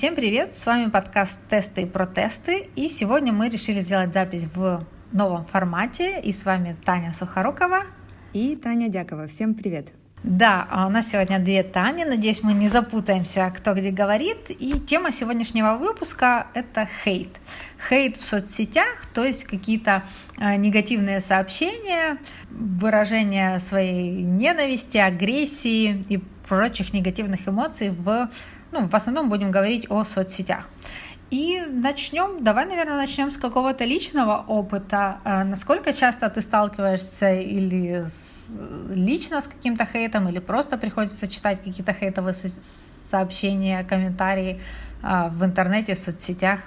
Всем 0.00 0.14
привет! 0.14 0.56
С 0.56 0.64
вами 0.64 0.88
подкаст 0.88 1.38
«Тесты 1.50 1.82
и 1.82 1.84
протесты». 1.84 2.70
И 2.74 2.88
сегодня 2.88 3.34
мы 3.34 3.50
решили 3.50 3.82
сделать 3.82 4.14
запись 4.14 4.46
в 4.54 4.82
новом 5.12 5.44
формате. 5.44 6.18
И 6.22 6.32
с 6.32 6.46
вами 6.46 6.74
Таня 6.86 7.12
Сухорукова. 7.12 7.80
И 8.32 8.56
Таня 8.56 8.88
Дякова. 8.88 9.26
Всем 9.26 9.52
привет! 9.52 9.88
Да, 10.22 10.66
а 10.70 10.86
у 10.86 10.88
нас 10.88 11.10
сегодня 11.10 11.38
две 11.38 11.62
Тани. 11.62 12.06
Надеюсь, 12.06 12.42
мы 12.42 12.54
не 12.54 12.70
запутаемся, 12.70 13.52
кто 13.54 13.74
где 13.74 13.90
говорит. 13.90 14.48
И 14.48 14.80
тема 14.80 15.12
сегодняшнего 15.12 15.76
выпуска– 15.76 16.46
это 16.54 16.88
хейт. 17.04 17.38
Хейт 17.86 18.16
в 18.16 18.22
соцсетях, 18.22 19.04
то 19.12 19.22
есть 19.22 19.44
какие-то 19.44 20.04
э, 20.38 20.56
негативные 20.56 21.20
сообщения, 21.20 22.16
выражение 22.48 23.60
своей 23.60 24.22
ненависти, 24.22 24.96
агрессии 24.96 26.02
и 26.08 26.22
прочих 26.48 26.94
негативных 26.94 27.46
эмоций 27.46 27.90
в 27.90 28.30
ну, 28.72 28.88
в 28.88 28.94
основном 28.94 29.28
будем 29.28 29.50
говорить 29.50 29.86
о 29.90 30.04
соцсетях. 30.04 30.68
И 31.30 31.60
начнем, 31.60 32.42
давай, 32.42 32.66
наверное, 32.66 32.96
начнем 32.96 33.30
с 33.30 33.36
какого-то 33.36 33.84
личного 33.84 34.44
опыта. 34.48 35.20
Э, 35.24 35.44
насколько 35.44 35.92
часто 35.92 36.28
ты 36.28 36.42
сталкиваешься 36.42 37.34
или 37.34 38.06
с, 38.08 38.48
лично 38.90 39.40
с 39.40 39.46
каким-то 39.46 39.86
хейтом, 39.86 40.28
или 40.28 40.40
просто 40.40 40.76
приходится 40.76 41.28
читать 41.28 41.62
какие-то 41.62 41.92
хейтовые 41.92 42.34
сообщения, 42.34 43.84
комментарии 43.84 44.60
э, 45.02 45.28
в 45.30 45.44
интернете, 45.44 45.94
в 45.94 46.00
соцсетях? 46.00 46.60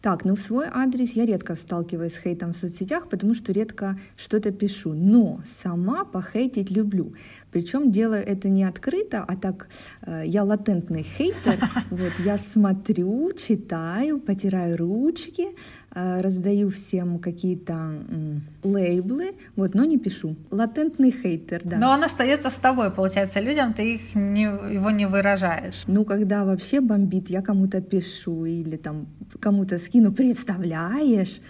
Так, 0.00 0.24
ну 0.24 0.36
в 0.36 0.40
свой 0.40 0.66
адрес 0.72 1.12
я 1.12 1.26
редко 1.26 1.56
сталкиваюсь 1.56 2.14
с 2.14 2.18
хейтом 2.18 2.52
в 2.52 2.56
соцсетях, 2.56 3.08
потому 3.08 3.34
что 3.34 3.52
редко 3.52 3.98
что-то 4.16 4.52
пишу. 4.52 4.92
Но 4.92 5.40
сама 5.62 6.04
похейтить 6.04 6.70
люблю. 6.70 7.14
Причем 7.50 7.90
делаю 7.90 8.24
это 8.24 8.48
не 8.48 8.64
открыто, 8.64 9.24
а 9.26 9.36
так 9.36 9.68
э, 10.02 10.22
я 10.26 10.44
латентный 10.44 11.02
хейтер. 11.02 11.58
Вот, 11.90 12.12
я 12.24 12.38
смотрю, 12.38 13.32
читаю, 13.32 14.20
потираю 14.20 14.76
ручки, 14.76 15.48
раздаю 15.90 16.70
всем 16.70 17.18
какие-то 17.18 18.04
э, 18.08 18.36
лейблы, 18.62 19.34
вот, 19.56 19.74
но 19.74 19.84
не 19.84 19.98
пишу. 19.98 20.36
Латентный 20.50 21.10
хейтер, 21.10 21.62
да. 21.64 21.76
Но 21.78 21.90
он 21.90 22.04
остается 22.04 22.50
с 22.50 22.56
тобой, 22.56 22.90
получается, 22.90 23.40
людям 23.40 23.72
ты 23.72 23.94
их 23.94 24.14
не, 24.14 24.42
его 24.42 24.90
не 24.90 25.06
выражаешь. 25.06 25.84
Ну, 25.86 26.04
когда 26.04 26.44
вообще 26.44 26.80
бомбит, 26.80 27.30
я 27.30 27.42
кому-то 27.42 27.80
пишу 27.80 28.44
или 28.44 28.76
там 28.76 29.06
кому-то 29.40 29.78
скину, 29.78 30.12
представляешь? 30.12 31.40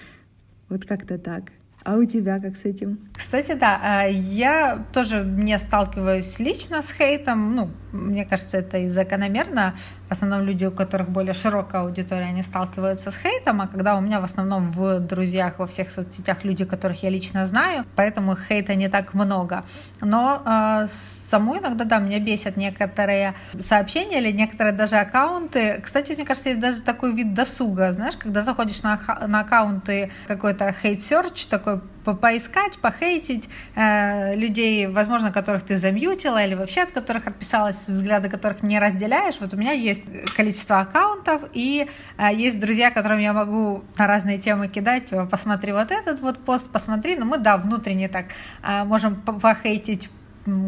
Вот 0.69 0.85
как-то 0.85 1.19
так. 1.19 1.53
А 1.85 1.97
у 1.97 2.05
тебя 2.05 2.39
как 2.39 2.57
с 2.57 2.65
этим? 2.65 2.99
Кстати, 3.15 3.55
да, 3.55 3.81
а, 3.83 4.05
я 4.05 4.85
тоже 4.93 5.25
не 5.25 5.57
сталкиваюсь 5.59 6.39
лично 6.39 6.83
с 6.83 6.93
хейтом. 6.93 7.55
Ну, 7.55 7.71
мне 7.93 8.27
кажется, 8.27 8.59
это 8.59 8.79
и 8.79 8.89
закономерно. 8.89 9.75
В 10.09 10.13
основном 10.13 10.47
люди, 10.47 10.65
у 10.65 10.71
которых 10.71 11.11
более 11.11 11.35
широкая 11.35 11.83
аудитория, 11.83 12.27
они 12.27 12.43
сталкиваются 12.43 13.11
с 13.11 13.17
хейтом, 13.17 13.61
а 13.61 13.67
когда 13.67 13.97
у 13.97 14.01
меня 14.01 14.21
в 14.21 14.25
основном 14.25 14.71
в 14.71 15.01
друзьях 15.01 15.59
во 15.59 15.67
всех 15.67 15.91
соцсетях 15.91 16.45
люди, 16.45 16.65
которых 16.65 17.03
я 17.03 17.11
лично 17.11 17.47
знаю, 17.47 17.85
поэтому 17.95 18.35
хейта 18.37 18.75
не 18.75 18.89
так 18.89 19.13
много. 19.13 19.65
Но 20.01 20.43
э, 20.45 20.87
саму 20.91 21.59
иногда, 21.59 21.85
да, 21.85 21.99
меня 21.99 22.21
бесят 22.21 22.57
некоторые 22.57 23.35
сообщения 23.59 24.21
или 24.21 24.31
некоторые 24.31 24.73
даже 24.73 24.97
аккаунты. 24.97 25.81
Кстати, 25.83 26.13
мне 26.13 26.25
кажется, 26.25 26.51
есть 26.51 26.61
даже 26.61 26.81
такой 26.81 27.13
вид 27.13 27.35
досуга, 27.35 27.93
знаешь, 27.93 28.17
когда 28.17 28.43
заходишь 28.43 28.83
на, 28.83 28.99
на 29.27 29.41
аккаунты 29.41 30.11
какой-то 30.27 30.73
hate 30.73 31.00
search, 31.00 31.47
такой 31.47 31.81
поискать, 32.15 32.79
похейтить 32.79 33.49
э, 33.75 34.35
людей, 34.37 34.87
возможно, 34.87 35.33
которых 35.33 35.63
ты 35.63 35.77
замьютила 35.77 36.45
или 36.45 36.55
вообще 36.55 36.83
от 36.83 36.93
которых 36.93 37.27
отписалась, 37.27 37.89
взгляды 37.89 38.29
которых 38.29 38.63
не 38.63 38.79
разделяешь. 38.79 39.37
Вот 39.41 39.55
у 39.55 39.57
меня 39.57 39.73
есть 39.73 40.05
количество 40.37 40.79
аккаунтов 40.79 41.43
и 41.53 41.89
э, 42.17 42.35
есть 42.35 42.59
друзья, 42.59 42.91
которым 42.91 43.19
я 43.19 43.33
могу 43.33 43.85
на 43.97 44.07
разные 44.07 44.39
темы 44.39 44.69
кидать, 44.69 45.11
посмотри 45.31 45.73
вот 45.73 45.91
этот 45.91 46.21
вот 46.21 46.39
пост, 46.39 46.71
посмотри. 46.71 47.17
Но 47.17 47.25
мы, 47.25 47.39
да, 47.39 47.57
внутренне 47.57 48.09
так 48.09 48.27
э, 48.63 48.85
можем 48.85 49.17
похейтить 49.17 50.11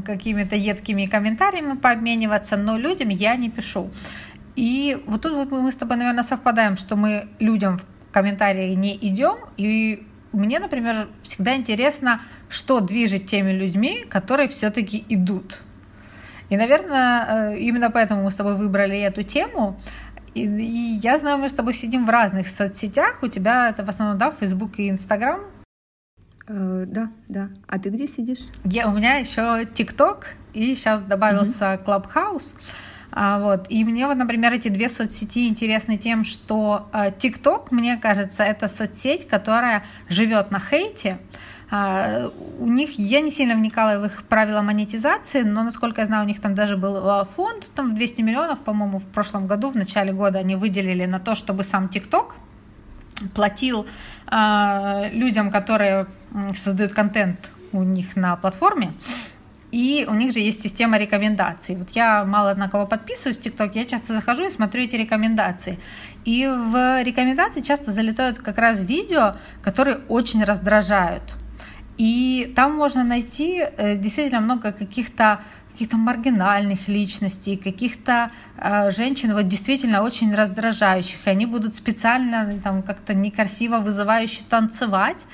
какими-то 0.05 0.57
едкими 0.57 1.07
комментариями 1.07 1.77
пообмениваться, 1.77 2.57
но 2.57 2.77
людям 2.77 3.09
я 3.09 3.37
не 3.37 3.51
пишу. 3.51 3.91
И 4.57 5.03
вот 5.07 5.23
тут 5.23 5.33
вот 5.33 5.51
мы 5.51 5.73
с 5.73 5.77
тобой, 5.77 5.97
наверное, 5.97 6.25
совпадаем, 6.25 6.77
что 6.77 6.97
мы 6.97 7.29
людям 7.39 7.79
в 7.79 8.13
комментарии 8.13 8.75
не 8.75 8.97
идем, 8.97 9.37
и 9.57 10.07
мне, 10.33 10.59
например, 10.59 11.09
всегда 11.23 11.57
интересно, 11.57 12.21
что 12.49 12.81
движет 12.81 13.27
теми 13.27 13.53
людьми, 13.53 14.05
которые 14.09 14.49
все-таки 14.49 15.05
идут. 15.09 15.59
И, 16.49 16.57
наверное, 16.57 17.53
э, 17.53 17.59
именно 17.59 17.91
поэтому 17.91 18.25
мы 18.25 18.31
с 18.31 18.37
тобой 18.37 18.57
выбрали 18.57 18.99
эту 18.99 19.23
тему. 19.23 19.81
И, 20.35 20.45
и 20.45 20.99
я 21.03 21.19
знаю, 21.19 21.39
мы 21.39 21.49
с 21.49 21.55
тобой 21.55 21.75
сидим 21.75 22.07
в 22.07 22.11
разных 22.11 22.49
соцсетях. 22.49 23.23
У 23.23 23.29
тебя 23.29 23.71
это 23.71 23.85
в 23.85 23.89
основном, 23.89 24.19
да, 24.19 24.31
Facebook 24.31 24.79
и 24.79 24.91
Instagram? 24.91 25.41
Э, 26.49 26.85
да, 26.87 27.11
да. 27.29 27.51
А 27.69 27.79
ты 27.79 27.91
где 27.91 28.07
сидишь? 28.07 28.41
Я, 28.65 28.89
у 28.89 28.93
меня 28.93 29.15
еще 29.15 29.63
TikTok, 29.63 30.25
и 30.53 30.75
сейчас 30.75 31.03
добавился 31.03 31.65
mm-hmm. 31.65 31.85
Clubhouse. 31.85 32.53
А, 33.13 33.39
вот. 33.39 33.67
И 33.69 33.85
мне 33.85 34.07
вот, 34.07 34.17
например, 34.17 34.53
эти 34.53 34.69
две 34.69 34.89
соцсети 34.89 35.49
интересны 35.49 35.97
тем, 35.97 36.25
что 36.25 36.89
а, 36.93 37.11
TikTok, 37.11 37.69
мне 37.71 37.97
кажется, 37.97 38.43
это 38.43 38.69
соцсеть, 38.69 39.27
которая 39.27 39.85
живет 40.09 40.51
на 40.51 40.61
хейте. 40.61 41.19
А, 41.71 42.31
у 42.59 42.67
них, 42.67 42.99
я 42.99 43.21
не 43.21 43.31
сильно 43.31 43.55
вникала 43.55 44.01
в 44.01 44.07
их 44.07 44.25
правила 44.25 44.63
монетизации, 44.63 45.43
но, 45.43 45.63
насколько 45.63 46.01
я 46.01 46.07
знаю, 46.07 46.25
у 46.25 46.27
них 46.27 46.41
там 46.41 46.55
даже 46.55 46.77
был 46.77 47.25
фонд, 47.25 47.71
там 47.75 47.95
200 47.95 48.23
миллионов, 48.23 48.61
по-моему, 48.61 48.99
в 48.99 49.07
прошлом 49.07 49.47
году, 49.47 49.71
в 49.71 49.77
начале 49.77 50.13
года 50.13 50.39
они 50.39 50.57
выделили 50.57 51.07
на 51.07 51.21
то, 51.21 51.35
чтобы 51.35 51.65
сам 51.65 51.87
TikTok 51.87 52.33
платил 53.35 53.87
людям, 55.13 55.51
которые 55.51 56.07
создают 56.57 56.95
контент 56.95 57.51
у 57.73 57.83
них 57.83 58.17
на 58.17 58.37
платформе, 58.37 58.95
и 59.73 60.07
у 60.09 60.15
них 60.15 60.33
же 60.33 60.41
есть 60.41 60.63
система 60.63 60.99
рекомендаций. 60.99 61.77
Вот 61.77 61.91
я 61.91 62.25
мало 62.25 62.55
на 62.55 62.69
кого 62.69 62.87
подписываюсь 62.87 63.39
в 63.39 63.41
ТикТок, 63.41 63.77
я 63.77 63.85
часто 63.85 64.15
захожу 64.15 64.47
и 64.47 64.51
смотрю 64.51 64.83
эти 64.83 64.97
рекомендации. 64.97 65.79
И 66.25 66.47
в 66.47 67.03
рекомендации 67.03 67.61
часто 67.61 67.93
залетают 67.93 68.39
как 68.39 68.59
раз 68.59 68.81
видео, 68.83 69.35
которые 69.63 69.99
очень 70.09 70.43
раздражают. 70.45 71.23
И 71.99 72.53
там 72.57 72.75
можно 72.75 73.05
найти 73.05 73.61
э, 73.61 73.97
действительно 73.97 74.41
много 74.41 74.73
каких-то 74.73 75.41
каких-то 75.73 75.97
маргинальных 75.97 76.89
личностей, 76.89 77.57
каких-то 77.57 78.31
э, 78.57 78.91
женщин 78.91 79.33
вот 79.35 79.49
действительно 79.49 80.03
очень 80.03 80.35
раздражающих. 80.35 81.27
И 81.27 81.31
они 81.31 81.47
будут 81.47 81.75
специально 81.75 82.59
там 82.63 82.83
как-то 82.83 83.15
некрасиво 83.15 83.79
вызывающе 83.79 84.43
танцевать. 84.49 85.27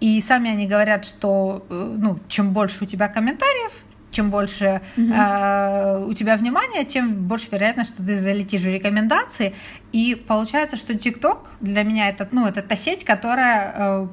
И 0.00 0.20
сами 0.20 0.50
они 0.50 0.66
говорят, 0.66 1.04
что 1.04 1.64
э, 1.70 1.96
ну, 1.98 2.18
чем 2.28 2.52
больше 2.52 2.84
у 2.84 2.86
тебя 2.86 3.08
комментариев, 3.08 3.72
чем 4.14 4.30
больше 4.30 4.80
угу. 4.96 5.12
э, 5.12 6.04
у 6.06 6.12
тебя 6.14 6.36
внимания, 6.36 6.84
тем 6.84 7.26
больше 7.26 7.48
вероятность, 7.50 7.94
что 7.94 8.02
ты 8.02 8.16
залетишь 8.18 8.62
в 8.62 8.66
рекомендации. 8.66 9.54
И 9.92 10.14
получается, 10.14 10.76
что 10.76 10.94
TikTok 10.94 11.38
для 11.60 11.82
меня 11.82 12.08
это, 12.08 12.28
ну, 12.30 12.46
это 12.46 12.62
та 12.62 12.76
сеть, 12.76 13.04
которая 13.04 13.74
э, 13.76 14.06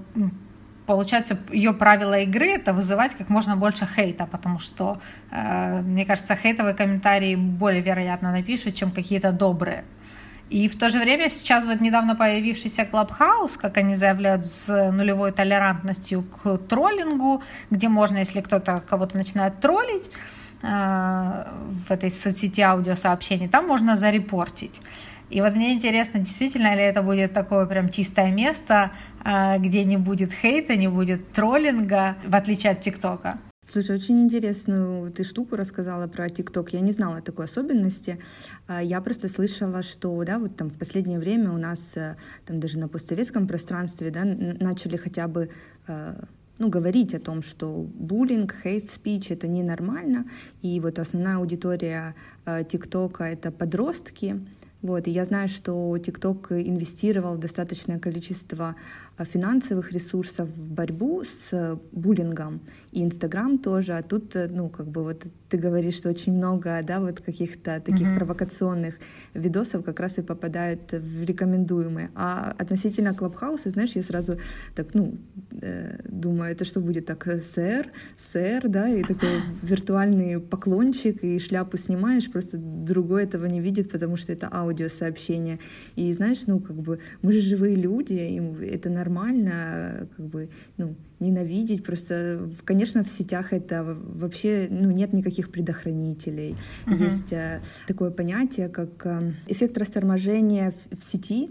получается, 0.85 1.38
ее 1.51 1.73
правило 1.73 2.19
игры 2.19 2.47
это 2.47 2.73
вызывать 2.73 3.16
как 3.16 3.29
можно 3.29 3.56
больше 3.56 3.88
хейта, 3.95 4.25
потому 4.25 4.59
что, 4.59 5.00
э, 5.31 5.81
мне 5.81 6.06
кажется, 6.06 6.35
хейтовые 6.35 6.73
комментарии 6.73 7.35
более 7.35 7.81
вероятно 7.81 8.31
напишут, 8.31 8.75
чем 8.75 8.91
какие-то 8.91 9.31
добрые. 9.31 9.84
И 10.51 10.67
в 10.67 10.78
то 10.78 10.89
же 10.89 11.00
время 11.00 11.29
сейчас 11.29 11.63
вот 11.63 11.79
недавно 11.79 12.13
появившийся 12.13 12.81
Clubhouse, 12.81 13.58
как 13.58 13.78
они 13.78 13.96
заявляют, 13.96 14.46
с 14.46 14.67
нулевой 14.91 15.31
толерантностью 15.31 16.23
к 16.23 16.58
троллингу, 16.58 17.41
где 17.70 17.87
можно, 17.87 18.17
если 18.17 18.41
кто-то 18.41 18.84
кого-то 18.85 19.16
начинает 19.16 19.61
троллить, 19.61 20.11
э, 20.61 21.46
в 21.87 21.90
этой 21.90 22.11
соцсети 22.11 22.59
аудиосообщений, 22.59 23.47
там 23.47 23.66
можно 23.66 23.96
зарепортить. 23.96 24.81
И 25.29 25.40
вот 25.40 25.55
мне 25.55 25.72
интересно, 25.72 26.20
действительно 26.20 26.76
ли 26.76 26.81
это 26.81 27.02
будет 27.02 27.31
такое 27.31 27.66
прям 27.66 27.87
чистое 27.87 28.29
место, 28.29 28.91
э, 29.23 29.58
где 29.58 29.85
не 29.85 29.96
будет 29.96 30.34
хейта, 30.34 30.76
не 30.76 30.90
будет 30.90 31.31
троллинга, 31.31 32.17
в 32.26 32.35
отличие 32.35 32.73
от 32.73 32.81
ТикТока. 32.81 33.37
Слушай, 33.69 33.96
очень 33.96 34.22
интересную 34.22 35.11
ты 35.11 35.23
штуку 35.23 35.55
рассказала 35.55 36.08
про 36.08 36.29
ТикТок. 36.29 36.73
Я 36.73 36.81
не 36.81 36.91
знала 36.91 37.22
такой 37.22 37.46
особенности. 37.46 38.19
А, 38.67 38.84
я 38.84 38.99
просто 38.99 39.29
слышала, 39.29 39.81
что 39.81 40.22
да, 40.25 40.40
вот 40.40 40.58
там 40.58 40.69
в 40.69 40.78
последнее 40.78 41.19
время 41.19 41.52
у 41.52 41.58
нас 41.58 41.96
э, 41.96 42.17
там 42.46 42.59
даже 42.59 42.78
на 42.79 42.90
постсоветском 42.90 43.47
пространстве 43.47 44.11
да, 44.11 44.25
начали 44.25 44.97
хотя 44.97 45.29
бы 45.29 45.49
э, 45.87 46.22
ну, 46.58 46.69
говорить 46.69 47.13
о 47.13 47.19
том, 47.19 47.41
что 47.41 47.87
буллинг, 47.93 48.53
хейт-спич— 48.61 49.29
это 49.31 49.47
ненормально, 49.47 50.25
и 50.61 50.79
вот 50.81 50.99
основная 50.99 51.37
аудитория 51.37 52.14
э, 52.46 52.64
ТикТока— 52.67 53.23
это 53.25 53.52
подростки, 53.52 54.41
Вот, 54.81 55.07
и 55.07 55.11
я 55.11 55.25
знаю, 55.25 55.47
что 55.47 55.96
TikTok 55.96 56.59
инвестировал 56.61 57.37
достаточное 57.37 57.99
количество 57.99 58.75
финансовых 59.26 59.91
ресурсов 59.91 60.50
в 60.50 60.72
борьбу 60.72 61.23
с 61.23 61.79
буллингом, 61.91 62.62
и 62.91 63.03
Инстаграм 63.03 63.58
тоже, 63.58 63.94
а 63.94 64.03
тут, 64.03 64.35
э, 64.35 64.47
ну, 64.47 64.70
как 64.70 64.88
бы 64.88 65.03
вот 65.03 65.23
ты 65.50 65.58
говоришь, 65.58 65.96
что 65.96 66.09
очень 66.09 66.34
много, 66.34 66.82
да, 66.84 67.00
вот 67.00 67.22
каких-то 67.22 67.82
таких 67.85 68.08
mm-hmm. 68.08 68.18
провокационных 68.18 68.96
видосов 69.34 69.84
как 69.84 70.00
раз 70.00 70.18
и 70.18 70.22
попадают 70.22 70.91
в 70.91 71.23
рекомендуемые. 71.23 72.09
А 72.16 72.53
относительно 72.58 73.14
Клабхауса, 73.14 73.70
знаешь, 73.70 73.91
я 73.96 74.03
сразу 74.03 74.38
так, 74.76 74.94
ну, 74.94 75.18
э, 75.62 76.00
думаю, 76.06 76.52
это 76.52 76.66
что 76.66 76.79
будет 76.82 77.06
так, 77.06 77.28
э, 77.28 77.40
сэр, 77.40 77.88
сэр, 78.17 78.67
да, 78.67 78.90
и 78.90 79.03
такой 79.03 79.41
виртуальный 79.62 80.40
поклончик, 80.40 81.24
и 81.24 81.40
шляпу 81.40 81.78
снимаешь, 81.78 82.32
просто 82.32 82.58
другой 82.58 83.24
этого 83.24 83.46
не 83.46 83.62
видит, 83.62 83.90
потому 83.90 84.17
что 84.17 84.34
это 84.34 84.50
аудиосообщение. 84.52 85.59
И 85.96 86.12
знаешь, 86.14 86.44
ну, 86.47 86.59
как 86.59 86.76
бы 86.76 87.00
мы 87.22 87.34
же 87.34 87.40
живые 87.40 87.76
люди, 87.76 88.14
и 88.14 88.66
это 88.66 88.90
нормально, 88.90 89.10
как 89.16 90.25
бы, 90.25 90.49
ну, 90.78 90.96
ненавидеть. 91.19 91.84
Просто, 91.84 92.49
конечно, 92.66 93.03
в 93.03 93.09
сетях 93.09 93.53
это 93.53 93.84
вообще 93.84 94.67
ну, 94.69 94.91
нет 94.91 95.13
никаких 95.13 95.52
предохранителей. 95.52 96.55
Uh-huh. 96.85 97.03
Есть 97.03 97.31
э, 97.34 97.61
такое 97.87 98.11
понятие, 98.11 98.69
как 98.69 99.05
э, 99.05 99.34
эффект 99.47 99.78
расторможения 99.78 100.72
в, 100.72 100.99
в 100.99 101.03
сети 101.03 101.49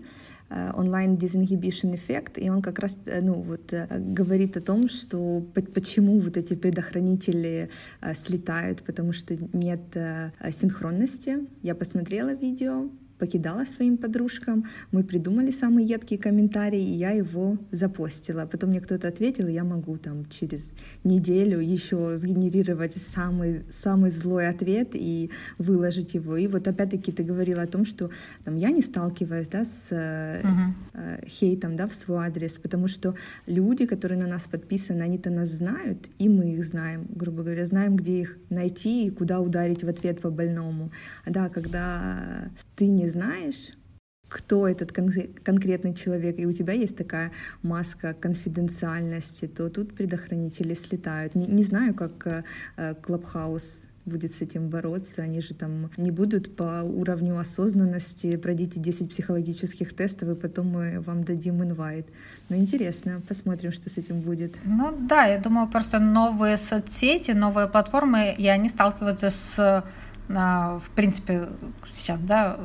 онлайн 0.74 1.14
disinhibition 1.14 1.94
эффект, 1.94 2.36
и 2.36 2.50
он 2.50 2.60
как 2.60 2.80
раз 2.80 2.96
э, 3.06 3.20
ну, 3.20 3.34
вот, 3.34 3.72
э, 3.72 3.86
говорит 3.98 4.56
о 4.56 4.60
том, 4.60 4.88
что 4.88 5.40
почему 5.74 6.18
вот 6.18 6.36
эти 6.36 6.54
предохранители 6.54 7.70
э, 8.00 8.14
слетают, 8.14 8.82
потому 8.82 9.12
что 9.12 9.36
нет 9.52 9.80
синхронности. 10.52 11.46
Я 11.62 11.74
посмотрела 11.74 12.34
видео, 12.34 12.90
покидала 13.20 13.66
своим 13.66 13.98
подружкам. 13.98 14.64
Мы 14.92 15.04
придумали 15.04 15.50
самый 15.50 15.84
едкий 15.84 16.16
комментарий, 16.16 16.82
и 16.82 16.94
я 16.94 17.10
его 17.10 17.58
запостила. 17.70 18.46
Потом 18.46 18.70
мне 18.70 18.80
кто-то 18.80 19.08
ответил, 19.08 19.46
и 19.46 19.52
я 19.52 19.62
могу 19.62 19.98
там 19.98 20.24
через 20.30 20.74
неделю 21.04 21.60
еще 21.60 22.16
сгенерировать 22.16 22.96
самый, 22.96 23.62
самый 23.70 24.10
злой 24.10 24.48
ответ 24.48 24.88
и 24.94 25.30
выложить 25.58 26.14
его. 26.14 26.36
И 26.38 26.46
вот 26.46 26.66
опять-таки 26.66 27.12
ты 27.12 27.22
говорила 27.22 27.62
о 27.62 27.66
том, 27.66 27.84
что 27.84 28.10
там, 28.44 28.56
я 28.56 28.70
не 28.70 28.82
сталкиваюсь 28.82 29.48
да, 29.48 29.64
с 29.64 29.92
uh-huh. 29.92 31.28
хейтом 31.28 31.76
да, 31.76 31.86
в 31.86 31.94
свой 31.94 32.26
адрес, 32.26 32.52
потому 32.52 32.88
что 32.88 33.14
люди, 33.46 33.84
которые 33.86 34.18
на 34.18 34.28
нас 34.28 34.44
подписаны, 34.50 35.02
они-то 35.02 35.30
нас 35.30 35.50
знают, 35.50 36.08
и 36.18 36.28
мы 36.28 36.54
их 36.54 36.64
знаем, 36.64 37.06
грубо 37.10 37.42
говоря, 37.42 37.66
знаем, 37.66 37.96
где 37.96 38.20
их 38.20 38.38
найти 38.48 39.06
и 39.06 39.10
куда 39.10 39.40
ударить 39.40 39.84
в 39.84 39.88
ответ 39.88 40.20
по 40.20 40.30
больному. 40.30 40.90
А 41.26 41.30
да, 41.30 41.48
когда 41.50 42.50
ты 42.76 42.86
не 42.86 43.09
знаешь, 43.10 43.70
кто 44.30 44.68
этот 44.68 44.92
кон- 44.92 45.12
конкретный 45.42 45.94
человек, 45.94 46.38
и 46.38 46.46
у 46.46 46.52
тебя 46.52 46.72
есть 46.72 46.96
такая 46.96 47.32
маска 47.62 48.14
конфиденциальности, 48.14 49.46
то 49.46 49.68
тут 49.68 49.94
предохранители 49.94 50.74
слетают. 50.74 51.34
Не, 51.34 51.46
не 51.46 51.64
знаю, 51.64 51.94
как 51.94 52.44
Клабхаус 53.02 53.82
э, 53.82 53.86
будет 54.06 54.32
с 54.32 54.40
этим 54.40 54.68
бороться. 54.68 55.22
Они 55.22 55.40
же 55.40 55.54
там 55.54 55.90
не 55.96 56.10
будут 56.10 56.56
по 56.56 56.82
уровню 56.82 57.38
осознанности. 57.38 58.36
Пройдите 58.36 58.80
10 58.80 59.10
психологических 59.10 59.94
тестов, 59.94 60.28
и 60.28 60.34
потом 60.34 60.68
мы 60.68 61.00
вам 61.00 61.24
дадим 61.24 61.62
инвайт. 61.62 62.06
Но 62.48 62.56
интересно, 62.56 63.20
посмотрим, 63.28 63.72
что 63.72 63.90
с 63.90 63.98
этим 63.98 64.20
будет. 64.20 64.54
Ну 64.64 64.96
да, 64.98 65.26
я 65.26 65.38
думаю, 65.38 65.68
просто 65.68 65.98
новые 65.98 66.56
соцсети, 66.56 67.32
новые 67.32 67.68
платформы, 67.68 68.34
и 68.36 68.46
они 68.48 68.68
сталкиваются 68.68 69.30
с, 69.30 69.84
а, 70.28 70.78
в 70.78 70.90
принципе, 70.90 71.48
сейчас, 71.84 72.20
да, 72.20 72.58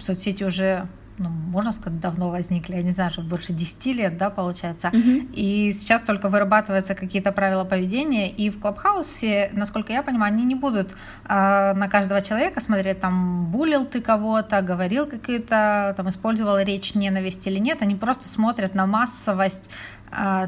соцсети 0.00 0.44
уже 0.44 0.88
ну, 1.18 1.28
можно 1.28 1.72
сказать, 1.72 2.00
давно 2.00 2.30
возникли, 2.30 2.76
я 2.76 2.82
не 2.82 2.92
знаю, 2.92 3.10
уже 3.10 3.20
больше 3.20 3.52
10 3.52 3.86
лет, 3.86 4.16
да, 4.16 4.30
получается. 4.30 4.88
Uh-huh. 4.88 5.30
И 5.34 5.72
сейчас 5.72 6.02
только 6.02 6.28
вырабатываются 6.28 6.94
какие-то 6.94 7.32
правила 7.32 7.64
поведения, 7.64 8.30
и 8.30 8.50
в 8.50 8.58
Клабхаусе, 8.58 9.50
насколько 9.52 9.92
я 9.92 10.02
понимаю, 10.02 10.32
они 10.32 10.44
не 10.44 10.54
будут 10.54 10.92
э, 11.28 11.72
на 11.74 11.88
каждого 11.88 12.22
человека 12.22 12.60
смотреть, 12.60 13.00
там, 13.00 13.46
булил 13.46 13.84
ты 13.84 14.00
кого-то, 14.00 14.62
говорил 14.62 15.06
какие-то, 15.06 15.94
там, 15.96 16.08
использовал 16.08 16.58
речь 16.58 16.94
ненависти 16.94 17.48
или 17.48 17.58
нет, 17.58 17.82
они 17.82 17.94
просто 17.94 18.28
смотрят 18.28 18.74
на 18.74 18.86
массовость 18.86 19.70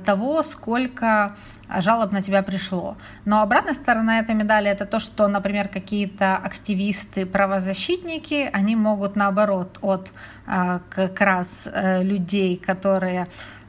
того, 0.05 0.43
сколько 0.43 1.37
жалоб 1.81 2.13
на 2.13 2.23
тебя 2.23 2.43
пришло. 2.43 2.97
Но 3.25 3.41
обратная 3.41 3.75
сторона 3.75 4.19
этой 4.19 4.35
медали 4.35 4.71
это 4.71 4.87
то, 4.87 4.99
что, 4.99 5.29
например, 5.29 5.69
какие-то 5.69 6.37
активисты, 6.37 7.27
правозащитники, 7.27 8.51
они 8.53 8.77
могут 8.77 9.17
наоборот 9.17 9.79
от 9.81 10.11
как 10.91 11.21
раз 11.21 11.67
э, 11.73 12.03
людей, 12.03 12.57
которые 12.57 13.27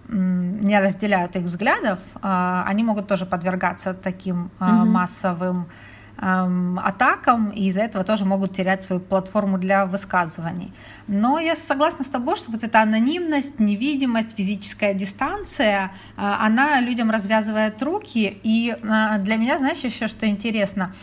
не 0.08 0.80
разделяют 0.80 1.36
их 1.36 1.44
взглядов, 1.44 2.00
они 2.22 2.84
могут 2.84 3.08
тоже 3.08 3.26
подвергаться 3.26 3.94
таким 3.94 4.52
mm-hmm. 4.60 4.86
массовым 4.86 5.68
эм, 6.18 6.80
атакам, 6.80 7.50
и 7.50 7.68
из-за 7.68 7.82
этого 7.82 8.04
тоже 8.04 8.26
могут 8.26 8.56
терять 8.56 8.84
свою 8.84 9.02
платформу 9.02 9.58
для 9.58 9.86
высказываний. 9.86 10.74
Но 11.08 11.40
я 11.40 11.56
согласна 11.56 12.04
с 12.04 12.10
тобой, 12.10 12.36
что 12.36 12.52
вот 12.52 12.64
эта 12.64 12.82
анонимность, 12.82 13.60
невидимость, 13.60 14.36
физическая 14.36 14.94
дистанция, 14.94 15.92
э, 16.18 16.22
она 16.22 16.80
людям 16.82 17.12
развязывает 17.12 17.82
руки. 17.82 18.40
И 18.44 18.72
э, 18.72 19.20
для 19.20 19.36
меня, 19.38 19.58
знаешь, 19.58 19.80
еще 19.80 20.08
что 20.08 20.26
интересно, 20.28 20.94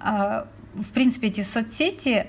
э, 0.00 0.44
в 0.74 0.92
принципе, 0.92 1.28
эти 1.28 1.42
соцсети 1.42 2.26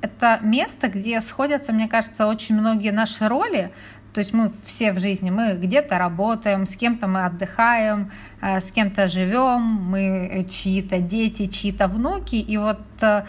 это 0.00 0.38
место, 0.42 0.88
где 0.88 1.20
сходятся, 1.20 1.72
мне 1.72 1.88
кажется, 1.88 2.26
очень 2.26 2.54
многие 2.54 2.92
наши 2.92 3.28
роли, 3.28 3.70
то 4.14 4.20
есть 4.20 4.32
мы 4.32 4.52
все 4.64 4.92
в 4.92 5.00
жизни, 5.00 5.30
мы 5.30 5.54
где-то 5.54 5.98
работаем, 5.98 6.66
с 6.66 6.76
кем-то 6.76 7.08
мы 7.08 7.24
отдыхаем, 7.24 8.12
э, 8.40 8.60
с 8.60 8.70
кем-то 8.70 9.08
живем, 9.08 9.60
мы 9.60 10.46
чьи-то 10.48 11.00
дети, 11.00 11.48
чьи-то 11.48 11.88
внуки, 11.88 12.36
и 12.36 12.56
вот 12.56 12.80
э, 13.02 13.24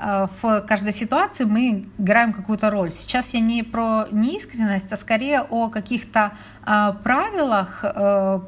в 0.00 0.64
каждой 0.66 0.92
ситуации 0.92 1.44
мы 1.44 1.86
играем 1.98 2.32
какую-то 2.32 2.70
роль. 2.70 2.90
Сейчас 2.90 3.34
я 3.34 3.40
не 3.40 3.62
про 3.62 4.06
неискренность, 4.10 4.92
а 4.92 4.96
скорее 4.96 5.42
о 5.42 5.68
каких-то 5.68 6.32
э, 6.66 6.92
правилах 7.04 7.84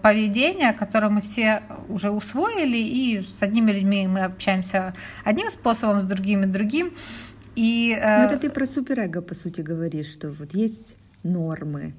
поведения, 0.02 0.72
которые 0.72 1.10
мы 1.10 1.20
все 1.20 1.62
уже 1.88 2.10
усвоили, 2.10 2.78
и 2.78 3.22
с 3.22 3.42
одними 3.42 3.72
людьми 3.72 4.06
мы 4.06 4.20
общаемся 4.20 4.94
одним 5.24 5.50
способом, 5.50 6.00
с 6.00 6.04
другими 6.04 6.46
другим. 6.46 6.92
И, 7.54 7.96
э... 8.00 8.24
это 8.24 8.38
ты 8.38 8.50
про 8.50 8.64
суперэго, 8.64 9.20
по 9.20 9.34
сути, 9.34 9.60
говоришь, 9.60 10.10
что 10.10 10.30
вот 10.30 10.54
есть 10.54 10.96
нормы? 11.22 11.92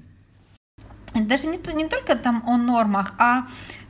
Даже 1.14 1.46
не, 1.46 1.58
не 1.74 1.88
только 1.88 2.16
там 2.16 2.42
о 2.46 2.56
нормах, 2.56 3.14
а 3.18 3.46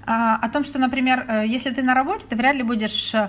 о 0.06 0.48
том, 0.48 0.64
что, 0.64 0.78
например, 0.78 1.24
э, 1.28 1.44
если 1.46 1.70
ты 1.70 1.82
на 1.82 1.94
работе, 1.94 2.26
ты 2.28 2.36
вряд 2.36 2.56
ли 2.56 2.62
будешь 2.62 3.14
э, 3.14 3.28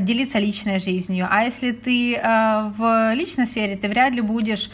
делиться 0.00 0.38
личной 0.38 0.78
жизнью. 0.78 1.26
А 1.30 1.44
если 1.44 1.72
ты 1.72 2.16
э, 2.16 2.70
в 2.76 3.14
личной 3.14 3.46
сфере, 3.46 3.76
ты 3.76 3.88
вряд 3.88 4.12
ли 4.12 4.20
будешь 4.20 4.70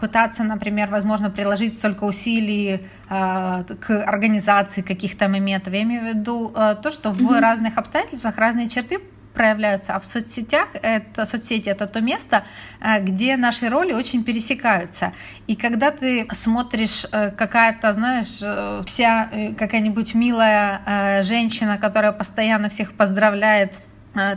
пытаться, 0.00 0.42
например, 0.42 0.88
возможно, 0.88 1.30
приложить 1.30 1.74
столько 1.74 2.04
усилий 2.04 2.80
к 3.08 4.04
организации 4.06 4.82
каких-то 4.82 5.28
моментов. 5.28 5.72
Я 5.72 5.82
имею 5.82 6.02
в 6.02 6.06
виду 6.06 6.52
то, 6.82 6.90
что 6.90 7.10
в 7.10 7.20
mm-hmm. 7.20 7.40
разных 7.40 7.78
обстоятельствах 7.78 8.36
разные 8.36 8.68
черты 8.68 8.98
проявляются, 9.38 9.94
а 9.94 10.00
в 10.00 10.04
соцсетях 10.04 10.68
это 10.82 11.24
соцсети 11.24 11.70
это 11.70 11.86
то 11.86 12.00
место, 12.00 12.42
э, 12.80 13.00
где 13.00 13.36
наши 13.36 13.68
роли 13.68 13.92
очень 13.92 14.24
пересекаются. 14.24 15.12
И 15.46 15.54
когда 15.54 15.90
ты 15.92 16.26
смотришь 16.32 17.06
э, 17.12 17.30
какая-то, 17.30 17.92
знаешь, 17.92 18.40
э, 18.42 18.82
вся 18.84 19.30
какая-нибудь 19.56 20.14
милая 20.14 21.22
женщина, 21.22 21.78
которая 21.78 22.12
постоянно 22.12 22.68
всех 22.68 22.92
поздравляет 22.94 23.78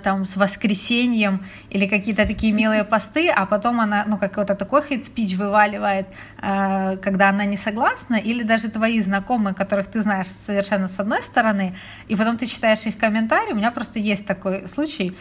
там 0.04 0.26
с 0.26 0.38
воскресеньем 0.38 1.46
или 1.70 1.88
какие-то 1.88 2.26
такие 2.26 2.54
милые 2.54 2.84
посты, 2.84 3.30
а 3.30 3.46
потом 3.46 3.80
она, 3.80 4.06
ну, 4.08 4.18
какой-то 4.18 4.56
такой 4.56 4.82
хейт-спич 4.82 5.36
вываливает, 5.36 6.08
э, 6.42 6.98
когда 6.98 7.30
она 7.30 7.46
не 7.46 7.58
согласна, 7.58 8.16
или 8.16 8.44
даже 8.44 8.70
твои 8.70 9.00
знакомые, 9.02 9.54
которых 9.54 9.88
ты 9.88 10.02
знаешь 10.02 10.28
совершенно 10.28 10.88
с 10.88 11.00
одной 11.00 11.22
стороны, 11.22 11.76
и 12.08 12.16
потом 12.16 12.38
ты 12.38 12.46
читаешь 12.46 12.86
их 12.86 12.98
комментарии, 12.98 13.54
у 13.54 13.56
меня 13.56 13.72
просто 13.72 14.00
есть 14.00 14.26
такой 14.26 14.68
случай, 14.68 15.16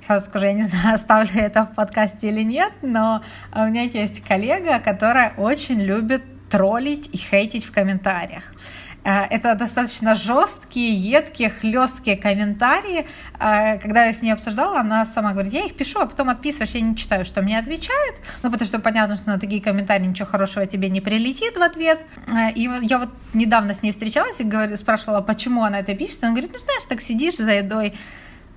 Сейчас 0.00 0.26
скажу, 0.26 0.44
я 0.46 0.52
не 0.52 0.62
знаю, 0.68 0.94
оставлю 0.96 1.40
это 1.40 1.64
в 1.64 1.74
подкасте 1.74 2.28
или 2.28 2.42
нет, 2.42 2.72
но 2.82 3.22
у 3.54 3.64
меня 3.64 3.82
есть 3.82 4.22
коллега, 4.22 4.78
которая 4.78 5.32
очень 5.38 5.80
любит 5.80 6.22
троллить 6.50 7.08
и 7.12 7.16
хейтить 7.16 7.64
в 7.64 7.72
комментариях. 7.72 8.54
Э, 9.04 9.26
это 9.30 9.54
достаточно 9.54 10.14
жесткие, 10.14 10.94
едкие, 10.94 11.50
хлесткие 11.50 12.16
комментарии. 12.16 13.06
Э, 13.38 13.78
когда 13.78 14.06
я 14.06 14.12
с 14.12 14.22
ней 14.22 14.32
обсуждала, 14.32 14.80
она 14.80 15.04
сама 15.04 15.32
говорит, 15.32 15.52
я 15.52 15.64
их 15.66 15.76
пишу, 15.76 16.00
а 16.00 16.06
потом 16.06 16.30
отписываешь, 16.30 16.74
я 16.74 16.80
не 16.80 16.96
читаю, 16.96 17.24
что 17.24 17.42
мне 17.42 17.58
отвечают. 17.58 18.16
Ну, 18.42 18.50
потому 18.50 18.66
что 18.66 18.78
понятно, 18.78 19.16
что 19.16 19.28
на 19.28 19.38
такие 19.38 19.60
комментарии 19.60 20.06
ничего 20.06 20.26
хорошего 20.26 20.66
тебе 20.66 20.88
не 20.88 21.00
прилетит 21.00 21.56
в 21.56 21.62
ответ. 21.62 22.02
Э, 22.28 22.50
и 22.54 22.62
я 22.82 22.98
вот 22.98 23.10
недавно 23.34 23.74
с 23.74 23.82
ней 23.82 23.92
встречалась 23.92 24.40
и 24.40 24.76
спрашивала, 24.76 25.20
почему 25.20 25.62
она 25.62 25.80
это 25.80 25.94
пишет. 25.94 26.24
Она 26.24 26.32
говорит, 26.32 26.50
ну, 26.52 26.58
знаешь, 26.58 26.84
так 26.84 27.00
сидишь 27.00 27.36
за 27.36 27.52
едой, 27.52 27.94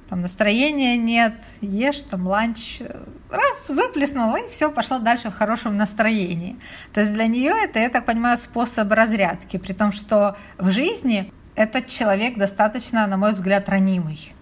там 0.09 0.21
настроения 0.21 0.97
нет, 0.97 1.33
ешь 1.61 2.01
там 2.03 2.27
ланч, 2.27 2.81
раз 3.29 3.69
выплеснул, 3.69 4.35
и 4.35 4.47
все, 4.47 4.71
пошла 4.71 4.99
дальше 4.99 5.29
в 5.29 5.33
хорошем 5.33 5.75
настроении. 5.75 6.55
То 6.93 7.01
есть 7.01 7.13
для 7.13 7.27
нее 7.27 7.53
это, 7.63 7.79
я 7.79 7.89
так 7.89 8.05
понимаю, 8.05 8.37
способ 8.37 8.91
разрядки, 8.91 9.57
при 9.57 9.73
том, 9.73 9.91
что 9.91 10.37
в 10.57 10.71
жизни 10.71 11.31
этот 11.55 11.87
человек 11.87 12.37
достаточно, 12.37 13.05
на 13.07 13.17
мой 13.17 13.33
взгляд, 13.33 13.67
ранимый. 13.67 14.33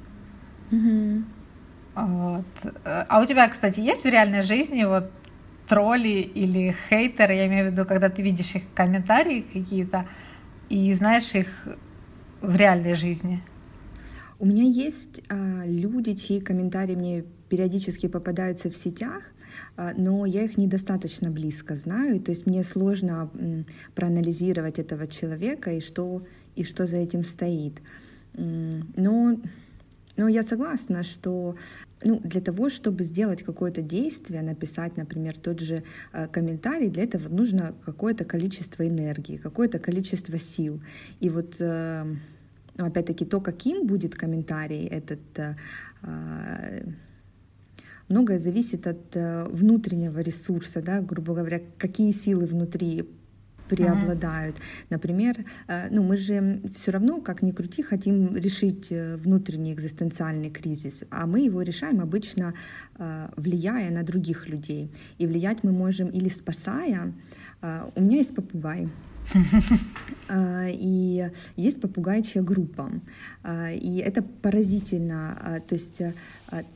Mm-hmm. 0.72 1.24
Вот. 1.96 2.74
А 2.84 3.22
у 3.22 3.26
тебя, 3.26 3.48
кстати, 3.48 3.80
есть 3.80 4.04
в 4.04 4.10
реальной 4.10 4.42
жизни 4.42 4.84
вот 4.84 5.12
тролли 5.68 6.20
или 6.20 6.76
хейтеры, 6.90 7.34
я 7.34 7.48
имею 7.48 7.70
в 7.70 7.72
виду, 7.72 7.86
когда 7.86 8.10
ты 8.10 8.22
видишь 8.22 8.54
их 8.54 8.64
комментарии 8.76 9.42
какие-то 9.42 10.06
и 10.70 10.94
знаешь 10.94 11.34
их 11.34 11.68
в 12.42 12.56
реальной 12.56 12.94
жизни? 12.94 13.42
У 14.38 14.46
меня 14.46 14.64
есть 14.64 15.22
а, 15.30 15.64
люди, 15.66 16.14
чьи 16.14 16.42
комментарии 16.42 16.96
мне 16.96 17.24
периодически 17.48 18.08
попадаются 18.08 18.70
в 18.70 18.76
сетях, 18.76 19.24
а, 19.78 19.94
но 19.96 20.26
я 20.26 20.44
их 20.44 20.58
недостаточно 20.58 21.30
близко 21.30 21.76
знаю, 21.76 22.20
то 22.20 22.32
есть 22.32 22.46
мне 22.46 22.64
сложно 22.64 23.30
м, 23.36 23.66
проанализировать 23.94 24.78
этого 24.78 25.08
человека 25.08 25.72
и 25.72 25.80
что, 25.80 26.26
и 26.56 26.64
что 26.64 26.86
за 26.86 26.98
этим 26.98 27.24
стоит. 27.24 27.82
Но, 28.34 29.40
но 30.18 30.28
я 30.28 30.44
согласна, 30.44 31.04
что 31.04 31.56
ну, 32.04 32.20
для 32.22 32.42
того, 32.42 32.70
чтобы 32.70 33.06
сделать 33.06 33.44
какое-то 33.44 33.82
действие, 33.82 34.42
написать, 34.42 34.98
например, 34.98 35.38
тот 35.38 35.62
же 35.62 35.84
э, 36.12 36.28
комментарий, 36.28 36.90
для 36.90 37.04
этого 37.04 37.30
нужно 37.30 37.74
какое-то 37.86 38.26
количество 38.26 38.86
энергии, 38.86 39.38
какое-то 39.38 39.80
количество 39.80 40.38
сил. 40.38 40.82
И 41.22 41.30
вот 41.30 41.56
э, 41.60 42.16
но 42.78 42.86
опять-таки 42.86 43.26
то, 43.26 43.42
каким 43.42 43.88
будет 43.88 44.16
комментарий 44.16 44.86
этот, 44.88 45.20
э, 45.38 45.56
а, 46.02 46.84
многое 48.10 48.40
зависит 48.40 48.86
от 48.88 49.16
э, 49.16 49.46
внутреннего 49.50 50.20
ресурса, 50.20 50.82
да, 50.82 51.02
грубо 51.02 51.34
говоря, 51.34 51.62
какие 51.78 52.12
силы 52.12 52.46
внутри 52.46 53.10
преобладают. 53.70 54.58
Mm-hmm. 54.58 54.86
Например, 54.90 55.46
э, 55.68 55.88
ну 55.90 56.04
мы 56.04 56.18
же 56.18 56.62
все 56.76 56.92
равно, 56.92 57.22
как 57.22 57.42
ни 57.42 57.52
крути, 57.52 57.82
хотим 57.82 58.36
решить 58.36 58.90
внутренний 58.92 59.74
экзистенциальный 59.74 60.52
кризис, 60.52 61.04
а 61.10 61.26
мы 61.26 61.40
его 61.46 61.62
решаем 61.62 62.02
обычно 62.02 62.54
влияя 63.38 63.92
на 63.92 64.04
других 64.04 64.48
людей. 64.48 64.92
И 65.18 65.28
влиять 65.28 65.64
мы 65.64 65.72
можем 65.72 66.10
или 66.10 66.30
спасая. 66.30 67.14
У 67.96 68.02
меня 68.02 68.18
есть 68.18 68.36
попугай. 68.36 68.90
А, 70.28 70.68
и 70.70 71.30
есть 71.56 71.82
попугайчья 71.82 72.42
группа. 72.42 72.92
А, 73.44 73.72
и 73.72 73.98
это 73.98 74.22
поразительно. 74.22 75.38
А, 75.42 75.60
то 75.60 75.76
есть 75.76 76.02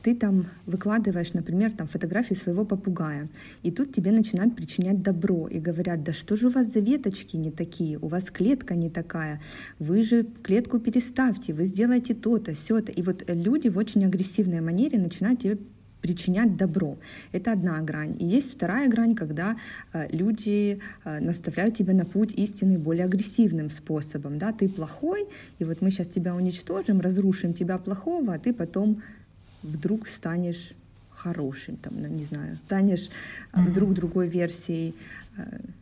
ты 0.02 0.14
там 0.14 0.46
выкладываешь, 0.66 1.32
например, 1.32 1.72
там 1.72 1.86
фотографии 1.86 2.34
своего 2.34 2.64
попугая, 2.64 3.28
и 3.62 3.70
тут 3.70 3.94
тебе 3.94 4.10
начинают 4.10 4.56
причинять 4.56 5.02
добро 5.02 5.48
и 5.48 5.58
говорят, 5.58 6.02
да 6.02 6.12
что 6.12 6.36
же 6.36 6.48
у 6.48 6.50
вас 6.50 6.72
за 6.72 6.80
веточки 6.80 7.36
не 7.36 7.50
такие, 7.50 7.98
у 7.98 8.08
вас 8.08 8.30
клетка 8.30 8.74
не 8.74 8.90
такая, 8.90 9.40
вы 9.78 10.02
же 10.02 10.26
клетку 10.42 10.80
переставьте, 10.80 11.54
вы 11.54 11.64
сделаете 11.66 12.14
то-то, 12.14 12.52
все-то. 12.54 12.92
И 12.92 13.02
вот 13.02 13.24
люди 13.28 13.68
в 13.68 13.78
очень 13.78 14.04
агрессивной 14.04 14.60
манере 14.60 14.98
начинают 14.98 15.40
тебе 15.40 15.58
причинять 16.00 16.56
добро. 16.56 16.96
Это 17.32 17.52
одна 17.52 17.80
грань. 17.80 18.16
И 18.18 18.24
есть 18.24 18.54
вторая 18.54 18.88
грань, 18.88 19.14
когда 19.14 19.56
э, 19.92 20.08
люди 20.10 20.80
э, 21.04 21.20
наставляют 21.20 21.76
тебя 21.76 21.94
на 21.94 22.04
путь 22.04 22.32
истины 22.34 22.78
более 22.78 23.04
агрессивным 23.04 23.70
способом. 23.70 24.38
Да? 24.38 24.52
Ты 24.52 24.68
плохой, 24.68 25.26
и 25.58 25.64
вот 25.64 25.80
мы 25.82 25.90
сейчас 25.90 26.06
тебя 26.08 26.34
уничтожим, 26.34 27.00
разрушим 27.00 27.54
тебя 27.54 27.78
плохого, 27.78 28.34
а 28.34 28.38
ты 28.38 28.52
потом 28.52 29.02
вдруг 29.62 30.08
станешь 30.08 30.72
хорошим, 31.10 31.76
там, 31.76 32.00
не 32.16 32.24
знаю, 32.24 32.56
станешь 32.66 33.10
mm-hmm. 33.52 33.68
вдруг 33.68 33.92
другой 33.92 34.28
версией 34.28 34.94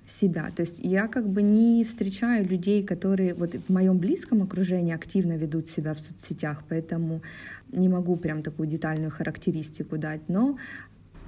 себя. 0.08 0.50
То 0.54 0.62
есть 0.62 0.78
я 0.82 1.06
как 1.06 1.28
бы 1.28 1.42
не 1.42 1.84
встречаю 1.84 2.48
людей, 2.48 2.82
которые 2.82 3.34
вот 3.34 3.54
в 3.54 3.72
моем 3.72 3.98
близком 3.98 4.42
окружении 4.42 4.94
активно 4.94 5.36
ведут 5.36 5.68
себя 5.68 5.94
в 5.94 5.98
соцсетях, 5.98 6.62
поэтому 6.68 7.20
не 7.72 7.88
могу 7.88 8.16
прям 8.16 8.42
такую 8.42 8.68
детальную 8.68 9.10
характеристику 9.10 9.98
дать, 9.98 10.28
но 10.28 10.56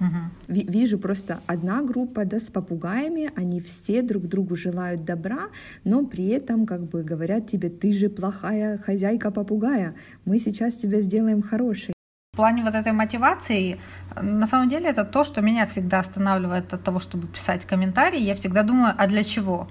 Угу. 0.01 0.63
Вижу 0.71 0.97
просто 0.97 1.41
одна 1.45 1.83
группа 1.83 2.25
да, 2.25 2.39
с 2.39 2.49
попугаями, 2.49 3.29
они 3.35 3.61
все 3.61 4.01
друг 4.01 4.23
другу 4.27 4.55
желают 4.55 5.05
добра, 5.05 5.49
но 5.83 6.03
при 6.03 6.27
этом 6.29 6.65
как 6.65 6.81
бы 6.81 7.03
говорят 7.03 7.47
тебе, 7.47 7.69
ты 7.69 7.93
же 7.93 8.09
плохая 8.09 8.79
хозяйка 8.79 9.29
попугая, 9.29 9.93
мы 10.25 10.39
сейчас 10.39 10.73
тебя 10.73 11.01
сделаем 11.01 11.43
хорошей. 11.43 11.93
В 12.33 12.37
плане 12.37 12.63
вот 12.63 12.73
этой 12.73 12.93
мотивации, 12.93 13.79
на 14.19 14.47
самом 14.47 14.69
деле 14.69 14.89
это 14.89 15.03
то, 15.03 15.23
что 15.23 15.41
меня 15.41 15.67
всегда 15.67 15.99
останавливает 15.99 16.73
от 16.73 16.81
того, 16.81 16.97
чтобы 16.97 17.27
писать 17.27 17.65
комментарии. 17.65 18.19
Я 18.19 18.33
всегда 18.33 18.63
думаю, 18.63 18.95
а 18.97 19.05
для 19.05 19.23
чего? 19.23 19.67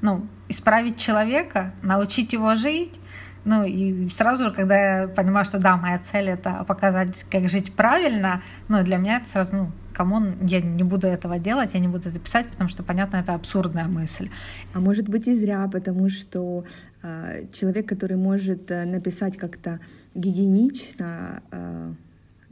Ну, 0.00 0.26
исправить 0.48 0.98
человека, 0.98 1.72
научить 1.82 2.34
его 2.34 2.54
жить, 2.54 3.00
ну 3.44 3.64
и 3.64 4.08
сразу, 4.08 4.52
когда 4.52 5.02
я 5.02 5.08
понимаю, 5.08 5.44
что 5.44 5.58
да, 5.58 5.76
моя 5.76 5.98
цель 5.98 6.30
это 6.30 6.64
показать, 6.64 7.24
как 7.30 7.48
жить 7.48 7.72
правильно, 7.74 8.42
ну 8.68 8.82
для 8.84 8.96
меня 8.98 9.18
это 9.18 9.28
сразу, 9.28 9.56
ну, 9.56 9.72
come 9.92 10.16
on, 10.16 10.34
я 10.46 10.60
не 10.60 10.82
буду 10.82 11.06
этого 11.06 11.38
делать, 11.38 11.74
я 11.74 11.80
не 11.80 11.88
буду 11.88 12.08
это 12.08 12.18
писать, 12.18 12.46
потому 12.50 12.70
что, 12.70 12.82
понятно, 12.82 13.16
это 13.16 13.34
абсурдная 13.34 13.86
мысль. 13.86 14.30
А 14.72 14.80
может 14.80 15.08
быть 15.08 15.28
и 15.28 15.34
зря, 15.34 15.68
потому 15.72 16.08
что 16.10 16.64
э, 17.02 17.44
человек, 17.52 17.86
который 17.86 18.16
может 18.16 18.70
э, 18.70 18.84
написать 18.84 19.36
как-то 19.36 19.80
гигиенично, 20.14 21.42
э, 21.50 21.92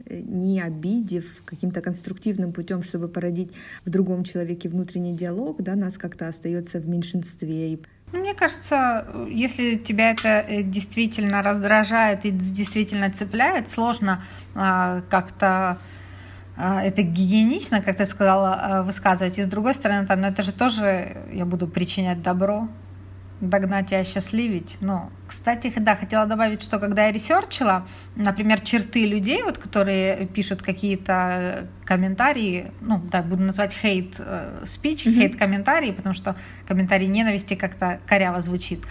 не 0.09 0.61
обидев 0.61 1.25
каким-то 1.45 1.81
конструктивным 1.81 2.51
путем, 2.51 2.83
чтобы 2.83 3.07
породить 3.07 3.51
в 3.85 3.89
другом 3.89 4.23
человеке 4.23 4.69
внутренний 4.69 5.15
диалог, 5.15 5.61
да, 5.61 5.75
нас 5.75 5.97
как-то 5.97 6.27
остается 6.27 6.79
в 6.79 6.87
меньшинстве. 6.87 7.79
Ну, 8.11 8.19
мне 8.19 8.33
кажется, 8.33 9.05
если 9.29 9.75
тебя 9.75 10.11
это 10.11 10.43
э, 10.47 10.63
действительно 10.63 11.43
раздражает 11.43 12.25
и 12.25 12.31
действительно 12.31 13.11
цепляет, 13.11 13.69
сложно 13.69 14.23
э, 14.55 15.01
как-то 15.09 15.77
э, 16.57 16.79
это 16.85 17.03
гигиенично, 17.03 17.81
как 17.81 17.97
ты 17.97 18.05
сказала, 18.07 18.81
высказывать. 18.83 19.37
И 19.37 19.43
с 19.43 19.47
другой 19.47 19.75
стороны, 19.75 20.07
там, 20.07 20.21
ну, 20.21 20.27
это 20.27 20.41
же 20.41 20.51
тоже 20.51 21.17
я 21.31 21.45
буду 21.45 21.67
причинять 21.67 22.23
добро 22.23 22.67
догнать 23.41 23.91
и 23.91 23.95
осчастливить. 23.95 24.77
Ну, 24.81 25.09
кстати, 25.27 25.71
да, 25.77 25.95
хотела 25.95 26.25
добавить, 26.25 26.61
что 26.61 26.79
когда 26.79 27.05
я 27.05 27.11
ресерчила, 27.11 27.85
например, 28.15 28.59
черты 28.61 29.05
людей, 29.05 29.43
вот, 29.43 29.57
которые 29.57 30.27
пишут 30.27 30.61
какие-то 30.61 31.67
комментарии, 31.85 32.71
ну, 32.81 32.99
да, 32.99 33.21
буду 33.21 33.43
называть 33.43 33.73
хейт 33.73 34.19
спич, 34.65 35.03
хейт 35.03 35.37
комментарии, 35.37 35.91
потому 35.91 36.13
что 36.13 36.35
комментарий 36.67 37.07
ненависти 37.07 37.55
как-то 37.55 37.99
коряво 38.07 38.41
звучит. 38.41 38.81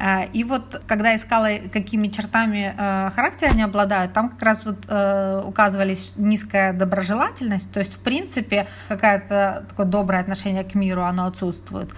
Э, 0.00 0.26
и 0.32 0.44
вот, 0.44 0.80
когда 0.86 1.14
искала, 1.14 1.48
какими 1.72 2.08
чертами 2.08 2.74
э, 2.76 3.10
характера 3.14 3.50
они 3.50 3.62
обладают, 3.62 4.12
там 4.12 4.30
как 4.30 4.42
раз 4.42 4.64
вот 4.64 4.86
э, 4.88 5.42
указывались 5.44 6.14
низкая 6.16 6.72
доброжелательность, 6.72 7.70
то 7.72 7.80
есть, 7.80 7.94
в 7.94 7.98
принципе, 7.98 8.66
какое-то 8.88 9.64
такое 9.68 9.86
доброе 9.86 10.20
отношение 10.20 10.64
к 10.64 10.74
миру, 10.74 11.02
оно 11.02 11.26
отсутствует. 11.26 11.90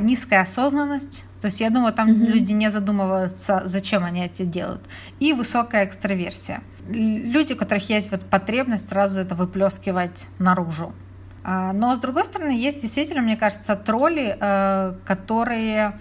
Низкая 0.00 0.42
осознанность, 0.42 1.24
то 1.40 1.46
есть 1.46 1.60
я 1.60 1.70
думаю, 1.70 1.92
там 1.92 2.08
mm-hmm. 2.08 2.26
люди 2.26 2.52
не 2.52 2.70
задумываются, 2.70 3.62
зачем 3.66 4.04
они 4.04 4.24
это 4.24 4.44
делают. 4.44 4.82
И 5.20 5.32
высокая 5.32 5.84
экстраверсия. 5.84 6.62
Люди, 6.88 7.52
у 7.52 7.56
которых 7.56 7.88
есть 7.90 8.10
вот 8.10 8.24
потребность 8.24 8.88
сразу 8.88 9.20
это 9.20 9.34
выплескивать 9.34 10.26
наружу. 10.38 10.94
А, 11.42 11.72
но 11.74 11.94
с 11.94 11.98
другой 11.98 12.24
стороны, 12.24 12.52
есть 12.52 12.78
действительно, 12.78 13.20
мне 13.20 13.36
кажется, 13.36 13.76
тролли, 13.76 14.36
э, 14.40 14.94
которые 15.04 15.98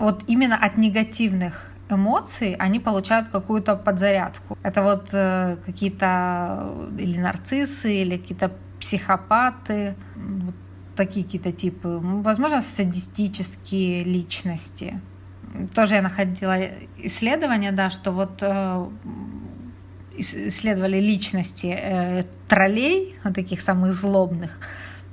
вот 0.00 0.24
именно 0.26 0.56
от 0.56 0.76
негативных 0.76 1.70
эмоций 1.90 2.54
они 2.54 2.80
получают 2.80 3.28
какую-то 3.28 3.76
подзарядку. 3.76 4.56
Это 4.62 4.82
вот 4.82 5.10
э, 5.12 5.56
какие-то 5.64 6.74
или 6.98 7.18
нарциссы, 7.18 8.02
или 8.02 8.16
какие-то 8.16 8.52
психопаты. 8.80 9.94
Вот 10.16 10.54
такие 10.96 11.24
какие-то 11.24 11.52
типы, 11.52 12.00
возможно, 12.02 12.60
садистические 12.60 14.04
личности. 14.04 15.00
Тоже 15.74 15.96
я 15.96 16.02
находила 16.02 16.56
исследования, 16.98 17.72
да, 17.72 17.90
что 17.90 18.12
вот 18.12 18.38
э, 18.40 18.86
исследовали 20.16 21.00
личности 21.00 21.76
э, 21.78 22.24
троллей, 22.48 23.16
вот 23.24 23.34
таких 23.34 23.60
самых 23.60 23.92
злобных, 23.92 24.58